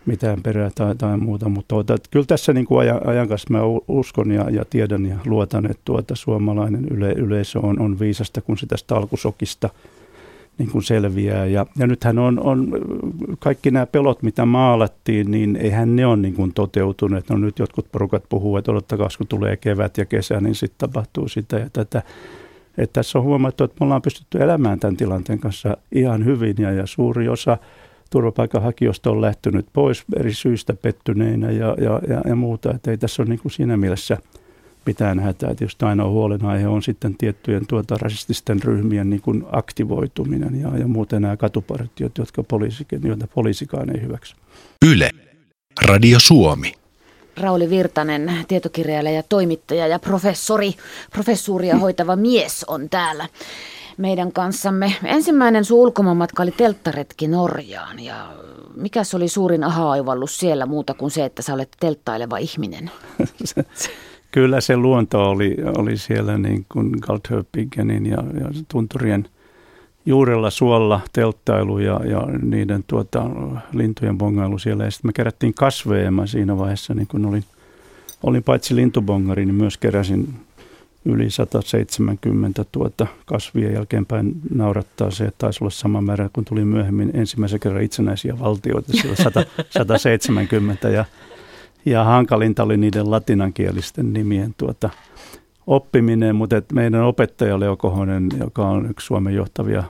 [0.05, 1.49] mitään perää tai, tai muuta.
[1.49, 5.15] Mutta tuota, kyllä tässä niin kuin ajan, ajan kanssa mä uskon ja, ja tiedän ja
[5.25, 9.69] luotan, että tuota, suomalainen yle, yleisö on, on viisasta, kun se tästä alkusokista
[10.59, 11.45] niin kuin selviää.
[11.45, 12.67] Ja, ja nythän on, on
[13.39, 17.29] kaikki nämä pelot, mitä maalattiin, niin eihän ne ole niin kuin toteutuneet.
[17.29, 21.27] No nyt jotkut porukat puhuu, että odottakaa, kun tulee kevät ja kesä, niin sitten tapahtuu
[21.27, 22.03] sitä ja tätä.
[22.79, 26.71] Että tässä on huomattu, että me ollaan pystytty elämään tämän tilanteen kanssa ihan hyvin ja,
[26.71, 27.57] ja suuri osa
[28.09, 32.73] turvapaikanhakijoista on lähtenyt pois eri syistä pettyneinä ja, ja, ja, ja muuta.
[32.75, 34.17] Että ei tässä ole niin kuin siinä mielessä
[34.85, 35.55] mitään hätää.
[35.55, 41.21] Tietysti ainoa huolenaihe on sitten tiettyjen tuota rasististen ryhmien niin kuin aktivoituminen ja, ja muuten
[41.21, 44.35] nämä katupartiot, jotka poliisikin, joita poliisikaan ei hyväksy.
[44.85, 45.09] Yle.
[45.81, 46.78] Radio Suomi.
[47.37, 50.73] Rauli Virtanen, tietokirjailija ja toimittaja ja professori,
[51.11, 53.25] professuuria hoitava mies on täällä
[53.97, 54.93] meidän kanssamme.
[55.03, 58.33] Ensimmäinen sun ulkomaanmatka oli telttaretki Norjaan ja
[58.75, 62.91] mikä se oli suurin aha-oivallus siellä muuta kuin se, että sä olet telttaileva ihminen?
[64.31, 69.27] Kyllä se luonto oli, oli siellä niin kuin Galthöpingenin ja, ja tunturien–
[70.05, 73.25] juurella suolla telttailu ja, ja niiden tuota,
[73.73, 74.83] lintujen bongailu siellä.
[74.85, 77.43] Ja sitten me kerättiin kasveja mä siinä vaiheessa, niin kun olin,
[78.23, 80.33] olin paitsi lintubongari, niin myös keräsin
[81.05, 87.11] yli 170 tuota kasvia jälkeenpäin naurattaa se, että taisi olla sama määrä, kun tuli myöhemmin
[87.13, 91.05] ensimmäisen kerran itsenäisiä valtioita, siellä 100, 170 ja,
[91.85, 94.89] ja hankalinta oli niiden latinankielisten nimien tuota,
[95.69, 99.83] oppiminen, mutta et meidän opettaja Leo Kohonen, joka on yksi Suomen johtavia,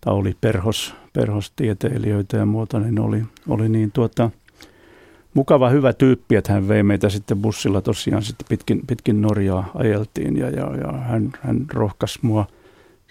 [0.00, 4.30] tai oli perhos, perhostieteilijöitä ja muuta, niin oli, oli niin tuota,
[5.34, 10.36] mukava, hyvä tyyppi, että hän vei meitä sitten bussilla tosiaan sitten pitkin, pitkin Norjaa ajeltiin
[10.36, 12.46] ja, ja, ja hän, hän rohkaisi mua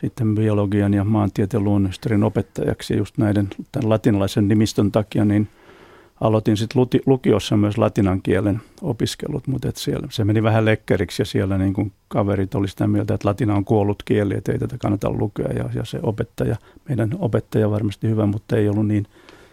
[0.02, 5.48] sitten biologian ja maantieteen luonnonhistorian opettajaksi ja just näiden tämän latinalaisen nimistön takia, niin–
[6.22, 11.26] aloitin sitten lukiossa myös latinan kielen opiskelut, mutta et siellä, se meni vähän lekkeriksi ja
[11.26, 14.78] siellä niin kun kaverit oli sitä mieltä, että latina on kuollut kieli, että ei tätä
[14.78, 16.56] kannata lukea ja, ja se opettaja,
[16.90, 19.06] meidän opettaja varmasti hyvä, mutta ei ollut niin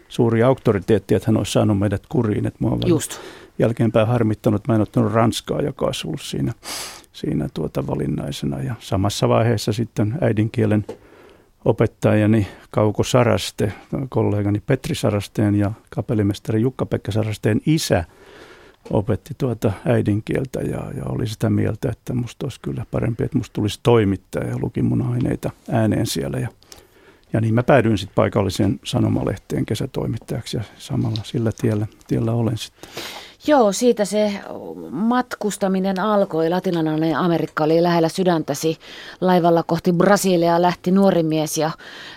[0.07, 2.45] suuri auktoriteetti, että hän olisi saanut meidät kuriin.
[2.45, 3.19] Että mua Just.
[3.59, 6.53] jälkeenpäin harmittanut, että mä en ottanut ranskaa, joka olisi ollut siinä,
[7.11, 8.63] siinä tuota valinnaisena.
[8.63, 10.85] Ja samassa vaiheessa sitten äidinkielen
[11.65, 13.73] opettajani Kauko Saraste,
[14.09, 18.03] kollegani Petri Sarasteen ja kapellimestari Jukka-Pekka Sarasteen isä
[18.89, 23.53] opetti tuota äidinkieltä ja, ja oli sitä mieltä, että musta olisi kyllä parempi, että musta
[23.53, 26.39] tulisi toimittaja ja luki mun aineita ääneen siellä.
[26.39, 26.47] Ja,
[27.33, 32.89] ja niin mä päädyin sitten paikalliseen sanomalehteen kesätoimittajaksi ja samalla sillä tiellä, tiellä olen sitten.
[33.47, 34.33] Joo, siitä se
[34.89, 36.49] matkustaminen alkoi.
[36.49, 38.77] Latinalainen Amerikka oli lähellä sydäntäsi.
[39.21, 41.71] Laivalla kohti Brasiliaa lähti nuori mies ja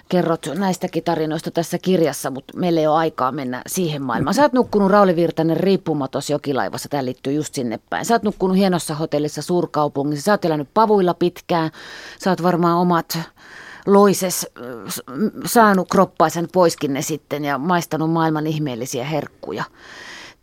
[0.08, 4.34] kerrot näistäkin tarinoista tässä kirjassa, mutta meillä ei ole aikaa mennä siihen maailmaan.
[4.34, 8.04] Sä oot nukkunut Rauli Virtanen riippumatos jokilaivassa, tämä liittyy just sinne päin.
[8.04, 11.70] Sä oot nukkunut hienossa hotellissa suurkaupungissa, sä oot elänyt pavuilla pitkään,
[12.24, 13.18] sä oot varmaan omat
[13.86, 14.46] loises
[15.46, 19.64] saanut kroppaisen poiskin ne sitten ja maistanut maailman ihmeellisiä herkkuja.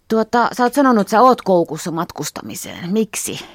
[0.10, 2.92] Tuota, sä oot sanonut, että sä oot koukussa matkustamiseen.
[2.92, 3.46] Miksi?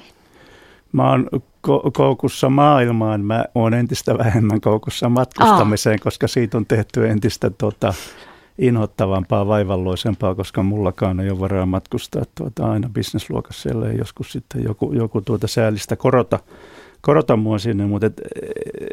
[0.91, 1.29] Mä oon
[1.67, 3.21] ko- koukussa maailmaan.
[3.21, 6.03] Mä oon entistä vähemmän koukussa matkustamiseen, Aa.
[6.03, 7.93] koska siitä on tehty entistä tota,
[8.57, 14.93] inhottavampaa, vaivalloisempaa, koska mullakaan ei ole varaa matkustaa tuota, aina bisnesluokassa, ellei joskus sitten joku,
[14.93, 16.39] joku tuota säällistä korota
[17.01, 18.21] korota mua sinne, mutta et,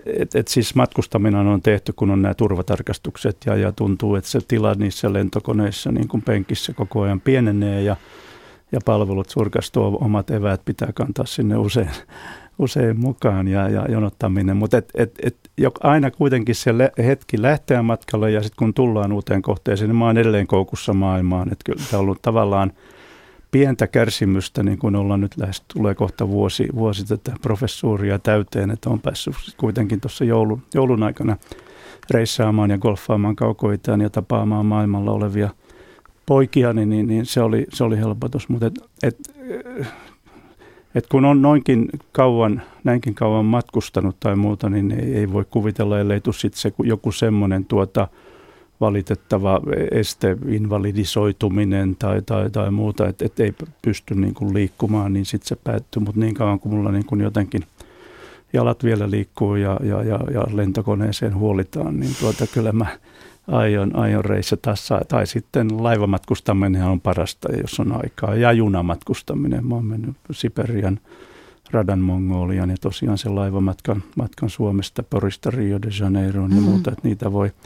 [0.07, 4.41] et, et siis matkustaminen on tehty, kun on nämä turvatarkastukset ja, ja tuntuu, että se
[4.49, 7.97] tila niissä lentokoneissa niin kuin penkissä koko ajan pienenee ja,
[8.73, 11.91] ja palvelut surkastuu, omat eväät pitää kantaa sinne usein,
[12.59, 15.37] usein mukaan ja, ja jonottaminen, mutta et, et, et,
[15.83, 20.19] aina kuitenkin se hetki lähteä matkalle ja sitten kun tullaan uuteen kohteeseen, niin mä oon
[20.19, 22.73] edelleen koukussa maailmaan, että kyllä tämä on ollut tavallaan–
[23.53, 28.91] pientä kärsimystä, niin kuin ollaan nyt lähes, tulee kohta vuosi, vuosi tätä professuuria täyteen, että
[28.91, 31.37] on päässyt kuitenkin tuossa joulun, joulun aikana
[32.11, 35.51] reissaamaan ja golfaamaan kaukoitaan ja tapaamaan maailmalla olevia
[36.27, 38.49] poikia, niin, niin, niin se, oli, se oli helpotus.
[38.49, 39.17] Mutta et, et,
[40.95, 46.01] et kun on noinkin kauan, näinkin kauan matkustanut tai muuta, niin ei, ei voi kuvitella,
[46.01, 48.09] ellei tule sitten se, joku semmoinen tuota,
[48.83, 55.27] valitettava este, invalidisoituminen tai, tai, tai muuta, että et ei pysty niin kuin liikkumaan, niin
[55.27, 56.03] sitten se päättyy.
[56.03, 57.63] Mutta niin kauan kuin mulla niin kuin jotenkin
[58.53, 62.87] jalat vielä liikkuu ja, ja, ja, ja lentokoneeseen huolitaan, niin tuota, kyllä mä
[63.49, 64.25] aion, aion
[64.63, 68.35] taas, Tai sitten laivamatkustaminen on parasta, jos on aikaa.
[68.35, 69.67] Ja junamatkustaminen.
[69.67, 71.01] Mä oon mennyt Siperian
[71.71, 76.63] radan Mongolian ja tosiaan sen laivamatkan matkan Suomesta, Porista, Rio de Janeiroon ja mm.
[76.63, 77.51] muuta, että niitä voi–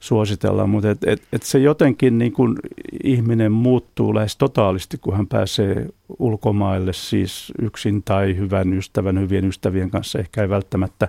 [0.00, 2.56] suositella, mutta et, et, et se jotenkin niin kun
[3.04, 5.86] ihminen muuttuu lähes totaalisti, kun hän pääsee
[6.18, 11.08] ulkomaille siis yksin tai hyvän ystävän, hyvien ystävien kanssa, ehkä ei välttämättä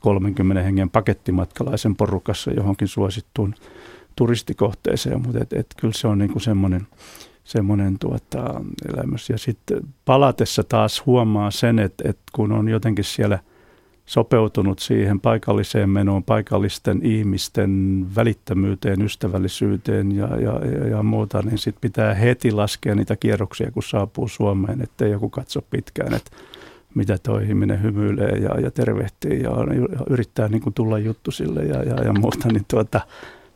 [0.00, 3.54] 30 hengen pakettimatkalaisen porukassa johonkin suosittuun
[4.16, 6.86] turistikohteeseen, mutta et, et kyllä se on niin kuin semmoinen,
[7.44, 8.60] semmoinen tuota,
[8.92, 9.30] elämys.
[9.30, 13.38] Ja sitten palatessa taas huomaa sen, että, että kun on jotenkin siellä–
[14.06, 21.80] sopeutunut siihen paikalliseen menoon, paikallisten ihmisten välittämyyteen, ystävällisyyteen ja, ja, ja, ja muuta, niin sitten
[21.80, 26.30] pitää heti laskea niitä kierroksia, kun saapuu Suomeen, ettei joku katso pitkään, että
[26.94, 31.64] mitä tuo ihminen hymyilee ja, ja tervehtii ja, ja yrittää niin kuin tulla juttu sille
[31.64, 33.00] ja, ja, ja muuta, niin tuota,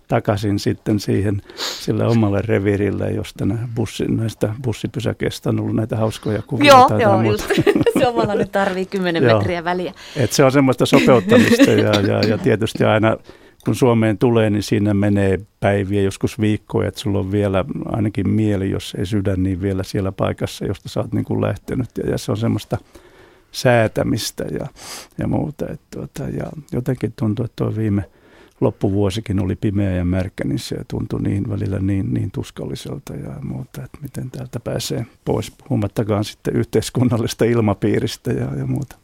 [0.09, 6.73] takaisin sitten siihen sille omalle revirille, josta bussin, näistä bussipysäkeistä on ollut näitä hauskoja kuvia.
[6.73, 7.51] Joo, tai joo just.
[7.99, 9.93] se omalla nyt tarvii 10 metriä väliä.
[10.17, 13.17] Et se on semmoista sopeuttamista ja, ja, ja tietysti aina
[13.65, 18.71] kun Suomeen tulee, niin siinä menee päiviä, joskus viikkoja, että sulla on vielä ainakin mieli,
[18.71, 21.91] jos ei sydän, niin vielä siellä paikassa, josta sä oot niin kuin lähtenyt.
[21.99, 22.79] Ja, ja se on semmoista
[23.53, 24.67] säätämistä ja,
[25.19, 25.67] ja muuta.
[25.69, 28.05] Et tuota, ja jotenkin tuntuu, että tuo viime–
[28.61, 33.85] loppuvuosikin oli pimeä ja märkä, niin se tuntui niin välillä niin, niin tuskalliselta ja muuta,
[33.85, 38.97] että miten täältä pääsee pois, puhumattakaan sitten yhteiskunnallista ilmapiiristä ja, ja muuta.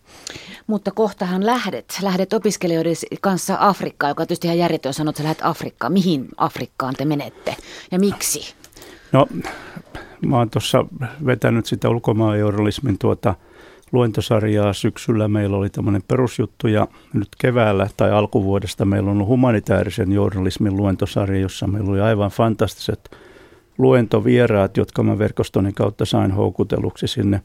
[0.66, 5.44] Mutta kohtahan lähdet, lähdet opiskelijoiden kanssa Afrikkaan, joka tietysti ihan järjetön sanoa, että sä lähdet
[5.44, 5.92] Afrikkaan.
[5.92, 7.56] Mihin Afrikkaan te menette
[7.90, 8.54] ja miksi?
[9.12, 9.26] No,
[10.26, 10.84] mä oon tuossa
[11.26, 13.34] vetänyt sitä ulkomaanjournalismin tuota–
[13.92, 15.28] luentosarjaa syksyllä.
[15.28, 21.40] Meillä oli tämmöinen perusjuttu ja nyt keväällä tai alkuvuodesta meillä on ollut humanitaarisen journalismin luentosarja,
[21.40, 23.16] jossa meillä oli aivan fantastiset
[23.78, 27.40] luentovieraat, jotka mä verkostoni kautta sain houkuteluksi sinne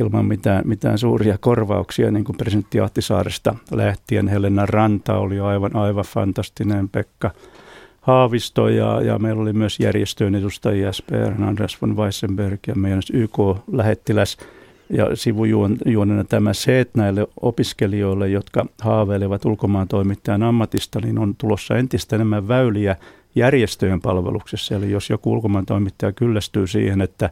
[0.00, 4.28] ilman mitään, mitään suuria korvauksia, niin kuin presidentti Ahtisaaresta lähtien.
[4.28, 7.30] Helena Ranta oli aivan, aivan fantastinen, Pekka
[8.00, 14.36] Haavisto ja, ja meillä oli myös järjestöjen edustajia, SPR, Andreas von Weissenberg ja meidän YK-lähettiläs–
[14.90, 21.76] ja sivujuonena tämä se, että näille opiskelijoille, jotka haaveilevat ulkomaan toimittajan ammatista, niin on tulossa
[21.76, 22.96] entistä enemmän väyliä
[23.34, 24.74] järjestöjen palveluksessa.
[24.74, 27.30] Eli jos joku ulkomaan toimittaja kyllästyy siihen, että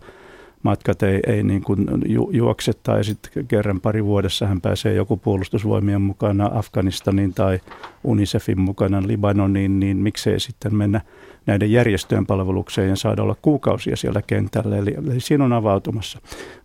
[0.62, 5.16] matkat ei, ei niin kuin ju, juokse tai sitten kerran pari vuodessa hän pääsee joku
[5.16, 7.60] puolustusvoimien mukana Afganistanin tai
[8.04, 11.00] UNICEFin mukana Libanoniin, niin miksei sitten mennä
[11.46, 14.76] näiden järjestöjen palvelukseen ja saada olla kuukausia siellä kentällä.
[14.76, 16.18] Eli, eli siinä on avautumassa.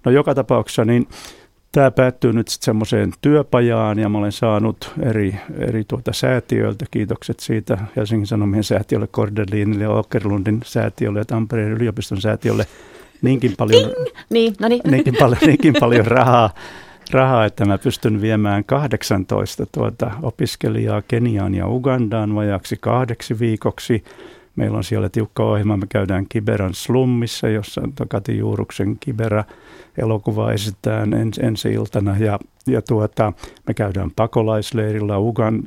[0.06, 1.08] No joka tapauksessa niin
[1.71, 7.39] tämä päättyy nyt sitten semmoiseen työpajaan ja mä olen saanut eri, eri tuota säätiöiltä, kiitokset
[7.39, 12.65] siitä Helsingin Sanomien säätiölle, Kordelinille ja Okerlundin säätiölle ja Tampereen yliopiston säätiölle
[13.23, 13.91] niinkin paljon,
[14.29, 14.81] niin, no niin.
[14.91, 16.49] niinkin paljon, niinkin paljon rahaa,
[17.12, 24.03] rahaa, että mä pystyn viemään 18 tuota opiskelijaa Keniaan ja Ugandaan vajaksi kahdeksi viikoksi.
[24.55, 29.43] Meillä on siellä tiukka ohjelma, me käydään Kiberan slummissa, jossa Kati Juuruksen Kibera
[29.97, 33.33] elokuva esitetään ens, ensi iltana ja, ja tuota,
[33.67, 35.15] me käydään pakolaisleirillä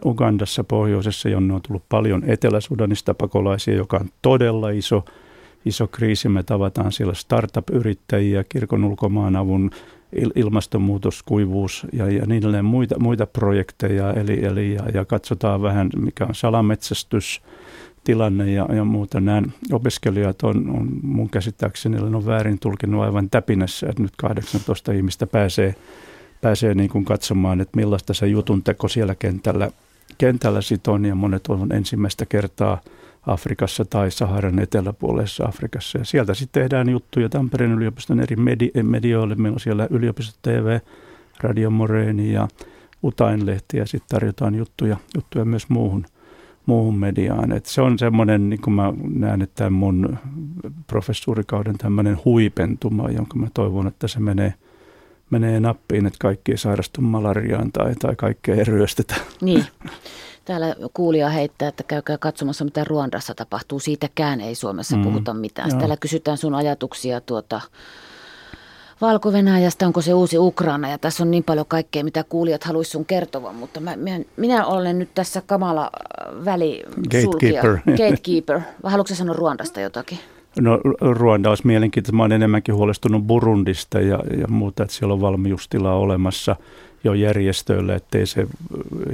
[0.05, 5.05] Ugandassa pohjoisessa, jonne on tullut paljon Etelä-Sudanista pakolaisia, joka on todella iso,
[5.67, 6.29] iso kriisi.
[6.29, 9.71] Me tavataan siellä startup-yrittäjiä, kirkon ulkomaanavun
[10.35, 14.13] ilmastonmuutos, kuivuus ja, ja niin edelleen muita, muita projekteja.
[14.13, 17.43] Eli, eli ja, ja katsotaan vähän, mikä on salametsästys,
[18.07, 19.21] tilanne ja, ja muuta.
[19.21, 25.27] Nämä opiskelijat on, on mun käsittääkseni on väärin tulkinut aivan täpinässä, että nyt 18 ihmistä
[25.27, 25.75] pääsee,
[26.41, 29.71] pääsee niin kuin katsomaan, että millaista se jutun teko siellä kentällä,
[30.19, 31.05] kentällä sit on.
[31.05, 32.81] Ja monet on ensimmäistä kertaa
[33.27, 35.99] Afrikassa tai Saharan eteläpuolessa Afrikassa.
[35.99, 39.35] Ja sieltä sitten tehdään juttuja Tampereen yliopiston eri medi- medioille.
[39.35, 40.79] Meillä on siellä yliopisto TV,
[41.41, 42.49] Radio Moreeni ja
[43.05, 46.07] Utain-lehti ja sitten tarjotaan juttuja, juttuja myös muuhun–
[46.67, 47.53] muuhun mediaan.
[47.53, 50.19] Et se on semmoinen, niin kuin mä näen, että mun
[50.87, 54.55] professuurikauden tämmöinen huipentuma, jonka mä toivon, että se menee,
[55.31, 59.15] menee nappiin, että kaikki ei sairastu malariaan tai, tai kaikkea ei ryöstetä.
[59.41, 59.65] Niin.
[60.47, 63.81] Täällä kuulija heittää, että käykää katsomassa, mitä Ruandassa tapahtuu.
[63.81, 65.03] Siitäkään ei Suomessa mm.
[65.03, 65.79] puhuta mitään.
[65.79, 67.61] Täällä kysytään sun ajatuksia tuota,
[69.01, 73.05] Valko-Venäjästä, onko se uusi Ukraina ja tässä on niin paljon kaikkea, mitä kuulijat haluaisivat sun
[73.05, 77.79] kertoa, mutta mä, minä, minä olen nyt tässä kamala äh, väli Gatekeeper.
[77.99, 78.61] Gatekeeper.
[78.83, 80.19] Vai haluatko sanoa Ruandasta jotakin?
[80.61, 82.17] No Ruanda olisi mielenkiintoista.
[82.17, 86.57] Mä olen enemmänkin huolestunut Burundista ja, ja muuta, että siellä on valmiustila olemassa
[87.05, 88.47] jo järjestöille, ettei se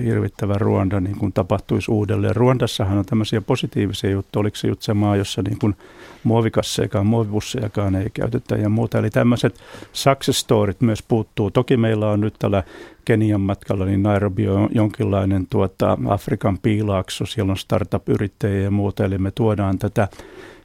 [0.04, 2.36] hirvittävä Ruanda niin kuin tapahtuisi uudelleen.
[2.36, 4.40] Ruandassahan on tämmöisiä positiivisia juttuja.
[4.40, 5.76] Oliko se just se maa, jossa niin kuin
[6.24, 8.98] muovikassejakaan, muovibussejakaan ei käytetä ja muuta.
[8.98, 9.60] Eli tämmöiset
[9.92, 10.46] success
[10.80, 11.50] myös puuttuu.
[11.50, 12.62] Toki meillä on nyt tällä
[13.04, 19.18] Kenian matkalla, niin Nairobi on jonkinlainen tuota, Afrikan piilaakso, siellä on startup-yrittäjiä ja muuta, eli
[19.18, 20.08] me tuodaan tätä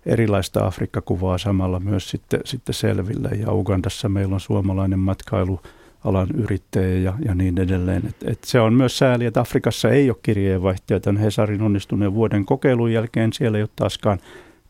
[0.06, 3.30] erilaista Afrikka-kuvaa samalla myös sitten, sitten selville.
[3.30, 5.60] Ja Ugandassa meillä on suomalainen matkailu
[6.04, 8.08] alan yrittäjä ja, ja niin edelleen.
[8.08, 12.46] Et, et se on myös sääli, että Afrikassa ei ole kirjeenvaihtoja tämän Hesarin onnistuneen vuoden
[12.46, 13.34] kokeilun jälkeen.
[13.34, 14.20] Siellä ei ole taaskaan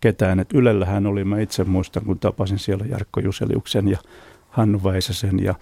[0.01, 0.39] ketään.
[0.39, 3.97] Et Ylellähän oli, mä itse muistan, kun tapasin siellä Jarkko Juseliuksen ja
[4.49, 5.55] Hannu Väisäsen ja,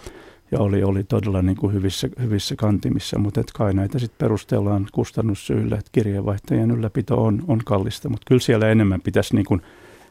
[0.51, 5.75] ja oli, oli todella niin kuin hyvissä, hyvissä kantimissa, mutta kai näitä sitten perustellaan kustannussyillä,
[5.75, 9.62] että kirjeenvaihtajien ylläpito on, on kallista, mutta kyllä siellä enemmän pitäisi niin kuin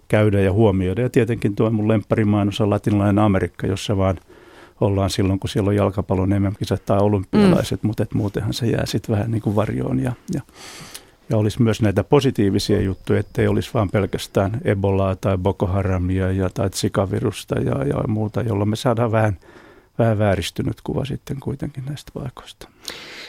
[0.08, 1.02] käydä ja huomioida.
[1.02, 4.16] Ja tietenkin tuo mun lempparimainos on latinalainen Amerikka, jossa vaan
[4.80, 6.54] ollaan silloin, kun siellä on jalkapallon mm
[6.86, 7.86] tai olympialaiset, mm.
[7.86, 10.40] mutta muutenhan se jää sitten vähän niin kuin varjoon ja, ja
[11.30, 16.50] ja olisi myös näitä positiivisia juttuja, ettei olisi vain pelkästään Ebolaa tai Boko Haramia ja,
[16.50, 19.38] tai Zika-virusta ja, ja muuta, jolloin me saadaan vähän,
[19.98, 22.68] vähän vääristynyt kuva sitten kuitenkin näistä paikoista.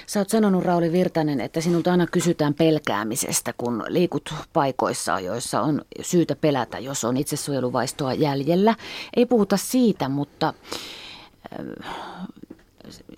[0.08, 5.82] Sä oot sanonut, Rauli Virtanen, että sinulta aina kysytään pelkäämisestä, kun liikut paikoissa, joissa on
[6.02, 8.76] syytä pelätä, jos on itsesuojeluvaistoa jäljellä.
[9.16, 10.54] Ei puhuta siitä, mutta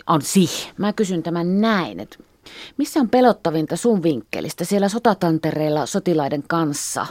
[0.06, 0.72] on sih.
[0.78, 2.18] Mä kysyn tämän näin, että
[2.76, 7.06] missä on pelottavinta sun vinkkelistä siellä sotatantereilla sotilaiden kanssa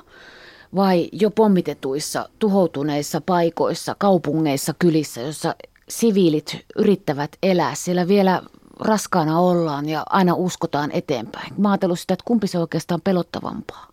[0.76, 5.56] vai jo pommitetuissa, tuhoutuneissa paikoissa, kaupungeissa, kylissä, jossa
[5.90, 7.76] siviilit yrittävät elää.
[7.76, 8.42] Siellä vielä
[8.80, 11.54] raskaana ollaan ja aina uskotaan eteenpäin.
[11.58, 13.88] Mä ajatellut sitä, että kumpi se oikeastaan pelottavampaa.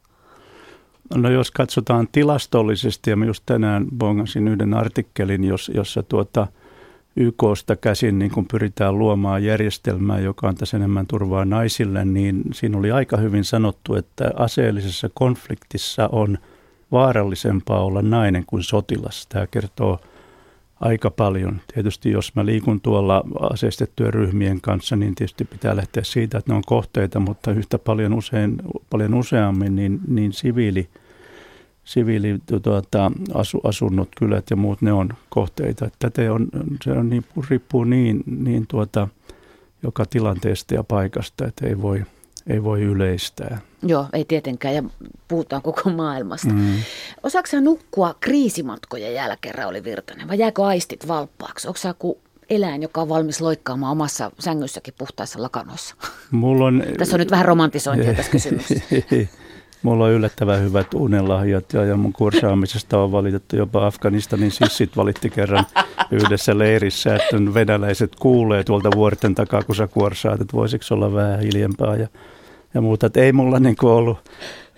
[1.15, 6.47] No jos katsotaan tilastollisesti, ja mä just tänään bongasin yhden artikkelin, jossa tuota–
[7.16, 12.90] YKsta käsin niin kun pyritään luomaan järjestelmää, joka antaisi enemmän turvaa naisille, niin siinä oli
[12.90, 16.38] aika hyvin sanottu, että aseellisessa konfliktissa on
[16.92, 19.27] vaarallisempaa olla nainen kuin sotilas.
[19.27, 19.98] Tämä kertoo
[20.81, 21.61] aika paljon.
[21.74, 26.57] Tietysti jos mä liikun tuolla aseistettujen ryhmien kanssa, niin tietysti pitää lähteä siitä, että ne
[26.57, 28.57] on kohteita, mutta yhtä paljon, usein,
[28.90, 30.88] paljon useammin niin, niin siviili–
[31.85, 35.90] siviili tuota, asu, asunnot, kylät ja muut, ne on kohteita.
[35.99, 36.49] Tätä on,
[36.85, 39.09] se on niin, riippuu niin, niin tuota,
[39.83, 42.05] joka tilanteesta ja paikasta, että ei voi,
[42.47, 43.59] ei voi yleistää.
[43.83, 44.83] Joo, ei tietenkään, ja
[45.29, 46.53] puhutaan koko maailmasta.
[46.53, 46.74] Mm.
[47.22, 51.68] Osaatko nukkua kriisimatkojen jälkeen, Rauli Virtanen, vai jääkö aistit valppaaksi?
[51.68, 52.18] Onko sä kuin
[52.51, 55.95] eläin, joka on valmis loikkaamaan omassa sängyssäkin puhtaissa lakanoissa?
[56.30, 56.82] Mulla on...
[56.99, 58.85] tässä on nyt vähän romantisointia tässä kysymyksessä.
[59.85, 65.30] Mulla on yllättävän hyvät unelahjat ja, ja mun kursaamisesta on valitettu jopa Afganistanin sissit valitti
[65.30, 65.64] kerran
[66.11, 71.41] yhdessä leirissä, että venäläiset kuulee tuolta vuorten takaa, kun sä kuorsaat, että voisiko olla vähän
[71.41, 71.97] hiljempaa.
[71.97, 72.09] Ja,
[72.74, 73.07] ja muuta.
[73.07, 74.18] Että ei mulla niin ollut,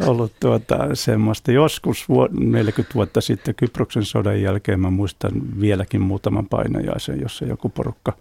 [0.06, 1.52] ollut tuota, semmoista.
[1.52, 7.68] Joskus vu- 40 vuotta sitten Kyproksen sodan jälkeen mä muistan vieläkin muutaman painajaisen, jossa joku
[7.68, 8.12] porukka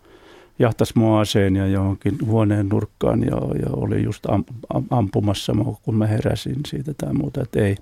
[0.60, 4.44] jahtasi mua aseen ja johonkin huoneen nurkkaan ja, ja oli just am,
[4.74, 7.42] am, ampumassa mua, kun mä heräsin siitä tai muuta.
[7.42, 7.78] Että ei,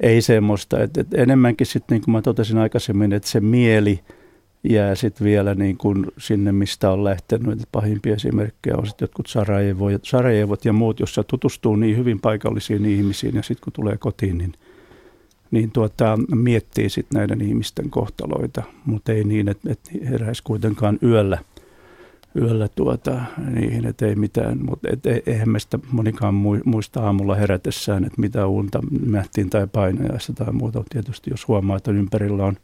[0.00, 0.82] ei semmoista.
[0.82, 4.00] Et, et enemmänkin sitten, niin kuin mä totesin aikaisemmin, että se mieli
[4.64, 7.60] jää sitten vielä niin kuin sinne, mistä on lähtenyt.
[7.60, 12.84] Et pahimpia esimerkkejä on sitten jotkut Sarajevot, Sarajevot ja muut, jossa tutustuu niin hyvin paikallisiin
[12.84, 14.52] ihmisiin ja sitten kun tulee kotiin, niin,
[15.50, 21.38] niin tuota, miettii sitten näiden ihmisten kohtaloita, mutta ei niin, että, että heräisi kuitenkaan yöllä–
[22.36, 23.20] yöllä tuota,
[23.50, 28.80] niihin, että ei mitään, mutta et, eihän meistä monikaan muista aamulla herätessään, että mitä unta
[29.06, 30.84] mähtiin tai painajaista tai muuta.
[30.90, 32.56] Tietysti jos huomaa, että ympärillä on,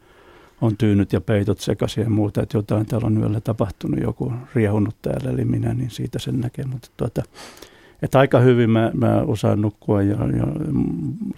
[0.60, 4.96] on tyynyt ja peitot sekaisin ja muuta, että jotain täällä on yöllä tapahtunut, joku riehunut
[5.02, 6.64] täällä, eli minä, niin siitä sen näkee.
[6.64, 7.22] Mutta tuota,
[8.02, 10.46] että aika hyvin mä, mä osaan nukkua ja, ja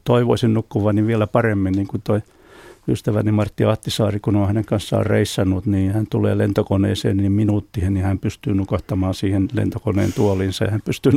[0.04, 2.20] toivoisin nukkuvani vielä paremmin, niin kuin toi–
[2.88, 8.04] ystäväni Martti Ahtisaari, kun on hänen kanssaan reissannut, niin hän tulee lentokoneeseen niin minuuttiin, niin
[8.04, 11.12] hän pystyy nukahtamaan siihen lentokoneen tuoliinsa ja hän pystyy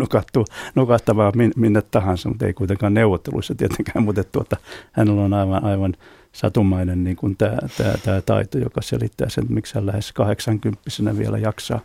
[0.75, 4.57] nukahtamaan minne tahansa, mutta ei kuitenkaan neuvotteluissa tietenkään, mutta tuota,
[4.91, 5.93] hänellä on aivan, aivan
[6.31, 11.17] satumainen niin kuin tämä, tämä, tämä taito, joka selittää sen, että miksi hän lähes 80
[11.17, 11.79] vielä jaksaa,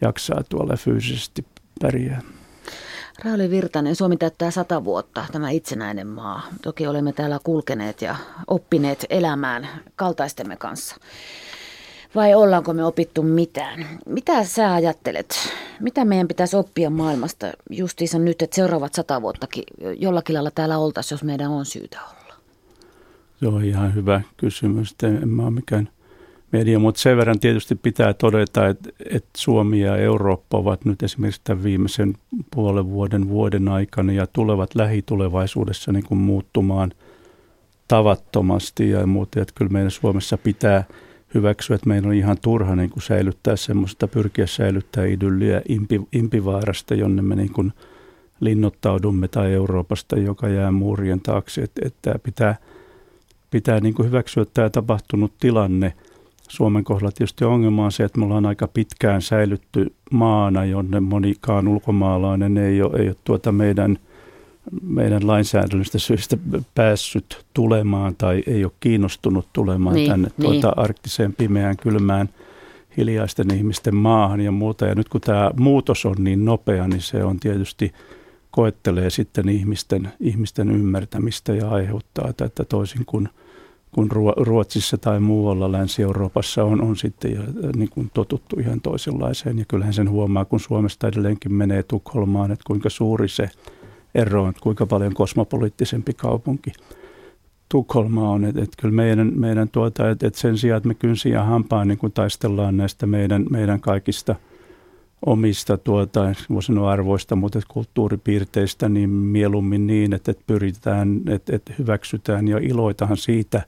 [0.00, 1.44] jaksaa tuolla fyysisesti
[1.82, 2.20] pärjää.
[3.24, 6.42] Rauli Virtanen, Suomi täyttää sata vuotta, tämä itsenäinen maa.
[6.62, 8.16] Toki olemme täällä kulkeneet ja
[8.46, 10.96] oppineet elämään kaltaistemme kanssa.
[12.14, 13.86] Vai ollaanko me opittu mitään?
[14.06, 15.34] Mitä sä ajattelet?
[15.80, 19.64] Mitä meidän pitäisi oppia maailmasta justiinsa nyt, että seuraavat sata vuottakin
[19.98, 22.34] jollakin lailla täällä oltaisiin, jos meidän on syytä olla?
[23.54, 24.94] On ihan hyvä kysymys.
[25.02, 25.88] En mä ole mikään–
[26.52, 31.40] media, mutta sen verran tietysti pitää todeta, että, että Suomi ja Eurooppa ovat nyt esimerkiksi
[31.44, 32.14] tämän viimeisen
[32.54, 36.92] puolen vuoden vuoden aikana ja tulevat lähitulevaisuudessa niin kuin muuttumaan
[37.88, 39.40] tavattomasti ja muuta.
[39.40, 40.84] Että kyllä meidän Suomessa pitää
[41.34, 46.94] hyväksyä, että meidän on ihan turha niin kuin säilyttää semmoista, pyrkiä säilyttää idylliä impi, impivaarasta,
[46.94, 47.72] jonne me niin kuin
[48.40, 51.62] linnoittaudumme tai Euroopasta, joka jää muurien taakse.
[51.62, 52.56] Että, että pitää,
[53.50, 55.92] pitää niin kuin hyväksyä tämä tapahtunut tilanne–
[56.50, 61.68] Suomen kohdalla tietysti ongelma on se, että me ollaan aika pitkään säilytty maana, jonne monikaan
[61.68, 63.98] ulkomaalainen ei ole, ei ole tuota meidän,
[64.82, 66.36] meidän lainsäädännöllistä syistä
[66.74, 70.50] päässyt tulemaan tai ei ole kiinnostunut tulemaan niin, tänne niin.
[70.50, 72.28] tuota arktiseen pimeään kylmään
[72.96, 74.86] hiljaisten ihmisten maahan ja muuta.
[74.86, 77.92] Ja nyt kun tämä muutos on niin nopea, niin se on tietysti
[78.50, 83.28] koettelee sitten ihmisten, ihmisten ymmärtämistä ja aiheuttaa tätä toisin kuin–
[83.92, 89.58] kun Ruotsissa tai muualla Länsi-Euroopassa on, on sitten jo, äh, niin kuin totuttu ihan toisenlaiseen.
[89.58, 93.50] Ja kyllähän sen huomaa, kun Suomesta edelleenkin menee Tukholmaan, että kuinka suuri se
[94.14, 96.72] ero on, kuinka paljon kosmopoliittisempi kaupunki
[97.68, 98.44] Tukholma on.
[98.44, 101.98] Että, että kyllä meidän, meidän tuota, että, että sen sijaan, että me kynsiä hampaan niin
[101.98, 104.34] kuin taistellaan näistä meidän, meidän kaikista
[105.26, 106.20] omista tuota,
[106.60, 113.62] sanoa arvoista, mutta kulttuuripiirteistä, niin mieluummin niin, että, pyritään, että, että hyväksytään ja iloitahan siitä,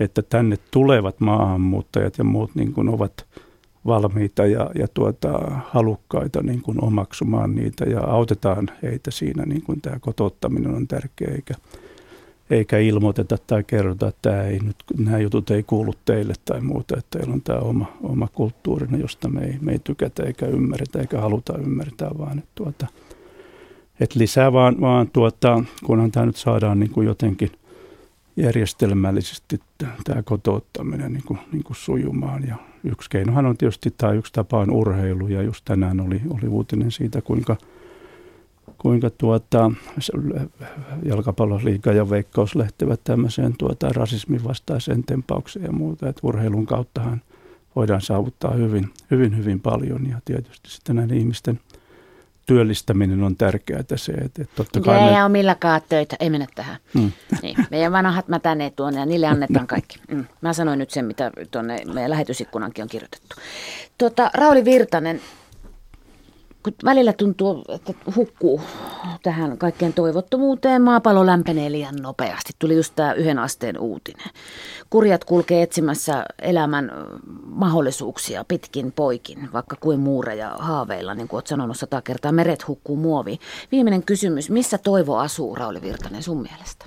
[0.00, 3.26] että tänne tulevat maahanmuuttajat ja muut niin kuin ovat
[3.86, 9.80] valmiita ja, ja tuota, halukkaita niin kuin omaksumaan niitä ja autetaan heitä siinä, niin kuin
[9.80, 11.54] tämä kotouttaminen on tärkeä, eikä,
[12.50, 16.96] eikä ilmoiteta tai kerrota, että tämä ei nyt, nämä jutut ei kuulu teille tai muuta,
[16.98, 20.98] että teillä on tämä oma, oma kulttuurinen, josta me ei, me ei tykätä eikä ymmärretä
[20.98, 22.86] eikä haluta ymmärtää, vaan että, tuota,
[24.00, 27.50] että lisää vaan, vaan tuota, kunhan tämä nyt saadaan niin kuin jotenkin–
[28.36, 29.60] järjestelmällisesti
[30.04, 32.48] tämä kotouttaminen niin kuin, niin kuin sujumaan.
[32.48, 36.48] Ja yksi keinohan on tietysti, tai yksi tapa on urheilu, ja just tänään oli, oli
[36.48, 37.56] uutinen siitä, kuinka,
[38.78, 39.70] kuinka tuota,
[41.04, 47.22] jalkapalloliiga ja veikkaus lähtevät tämmöiseen tuota, rasismin vastaiseen tempaukseen ja muuta, että urheilun kauttahan
[47.76, 51.60] voidaan saavuttaa hyvin, hyvin, hyvin paljon, ja tietysti sitten näiden ihmisten–
[52.46, 54.98] työllistäminen on tärkeää se, että, että totta kai...
[54.98, 55.22] Ei me...
[55.22, 56.76] ole milläkään töitä, ei mennä tähän.
[56.94, 57.12] Mm.
[57.42, 60.00] Niin, meidän vanhat mätäneet tuonne ja niille annetaan kaikki.
[60.10, 60.24] Mm.
[60.40, 63.36] Mä sanoin nyt sen, mitä tuonne meidän lähetysikkunankin on kirjoitettu.
[63.98, 65.20] Tuota, Rauli Virtanen,
[66.66, 68.60] kun välillä tuntuu, että hukkuu
[69.22, 72.52] tähän kaikkeen toivottomuuteen, maapallo lämpenee liian nopeasti.
[72.58, 74.26] Tuli just tämä yhden asteen uutinen.
[74.90, 76.92] Kurjat kulkee etsimässä elämän
[77.44, 82.96] mahdollisuuksia pitkin poikin, vaikka kuin muureja haaveilla, niin kuin olet sanonut sata kertaa, meret hukkuu
[82.96, 83.38] muovi.
[83.72, 86.84] Viimeinen kysymys, missä toivo asuu, Rauli Virtanen, sun mielestä?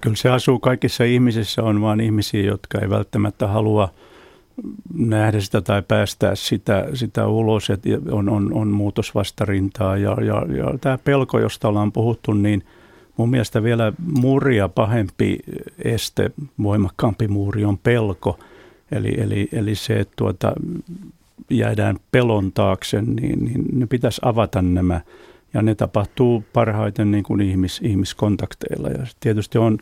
[0.00, 3.88] Kyllä se asuu kaikissa ihmisissä, on vain ihmisiä, jotka ei välttämättä halua–
[4.94, 9.96] nähdä sitä tai päästää sitä, sitä ulos, että on, on, on muutosvastarintaa.
[9.96, 12.62] Ja, ja, ja tämä pelko, josta ollaan puhuttu, niin
[13.16, 15.38] mun mielestä vielä muria pahempi
[15.84, 16.30] este,
[16.62, 18.38] voimakkaampi muuri on pelko.
[18.92, 20.52] Eli, eli, eli se, että tuota,
[21.50, 25.00] jäädään pelon taakse, niin, niin ne pitäisi avata nämä.
[25.54, 28.88] Ja ne tapahtuu parhaiten niin kuin ihmis, ihmiskontakteilla.
[28.88, 29.78] Ja tietysti on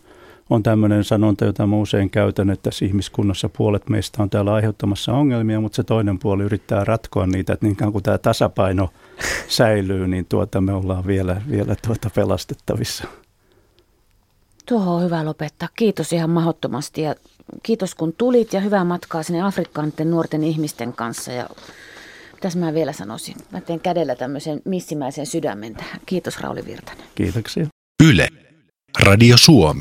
[0.51, 5.13] on tämmöinen sanonta, jota mä usein käytän, että tässä ihmiskunnassa puolet meistä on täällä aiheuttamassa
[5.13, 8.89] ongelmia, mutta se toinen puoli yrittää ratkoa niitä, että niin kuin tämä tasapaino
[9.49, 13.05] säilyy, niin tuota me ollaan vielä, vielä tuota pelastettavissa.
[14.67, 15.69] Tuohon on hyvä lopettaa.
[15.77, 17.15] Kiitos ihan mahdottomasti ja
[17.63, 21.33] kiitos kun tulit ja hyvää matkaa sinne Afrikkaan nuorten ihmisten kanssa.
[21.33, 21.49] Ja
[22.35, 23.35] mitäs mä vielä sanoisin?
[23.53, 26.01] Mä teen kädellä tämmöisen missimäisen sydämen tähän.
[26.07, 27.05] Kiitos Rauli Virtanen.
[27.15, 27.67] Kiitoksia.
[28.09, 28.29] Yle.
[28.99, 29.79] Radio Suomi.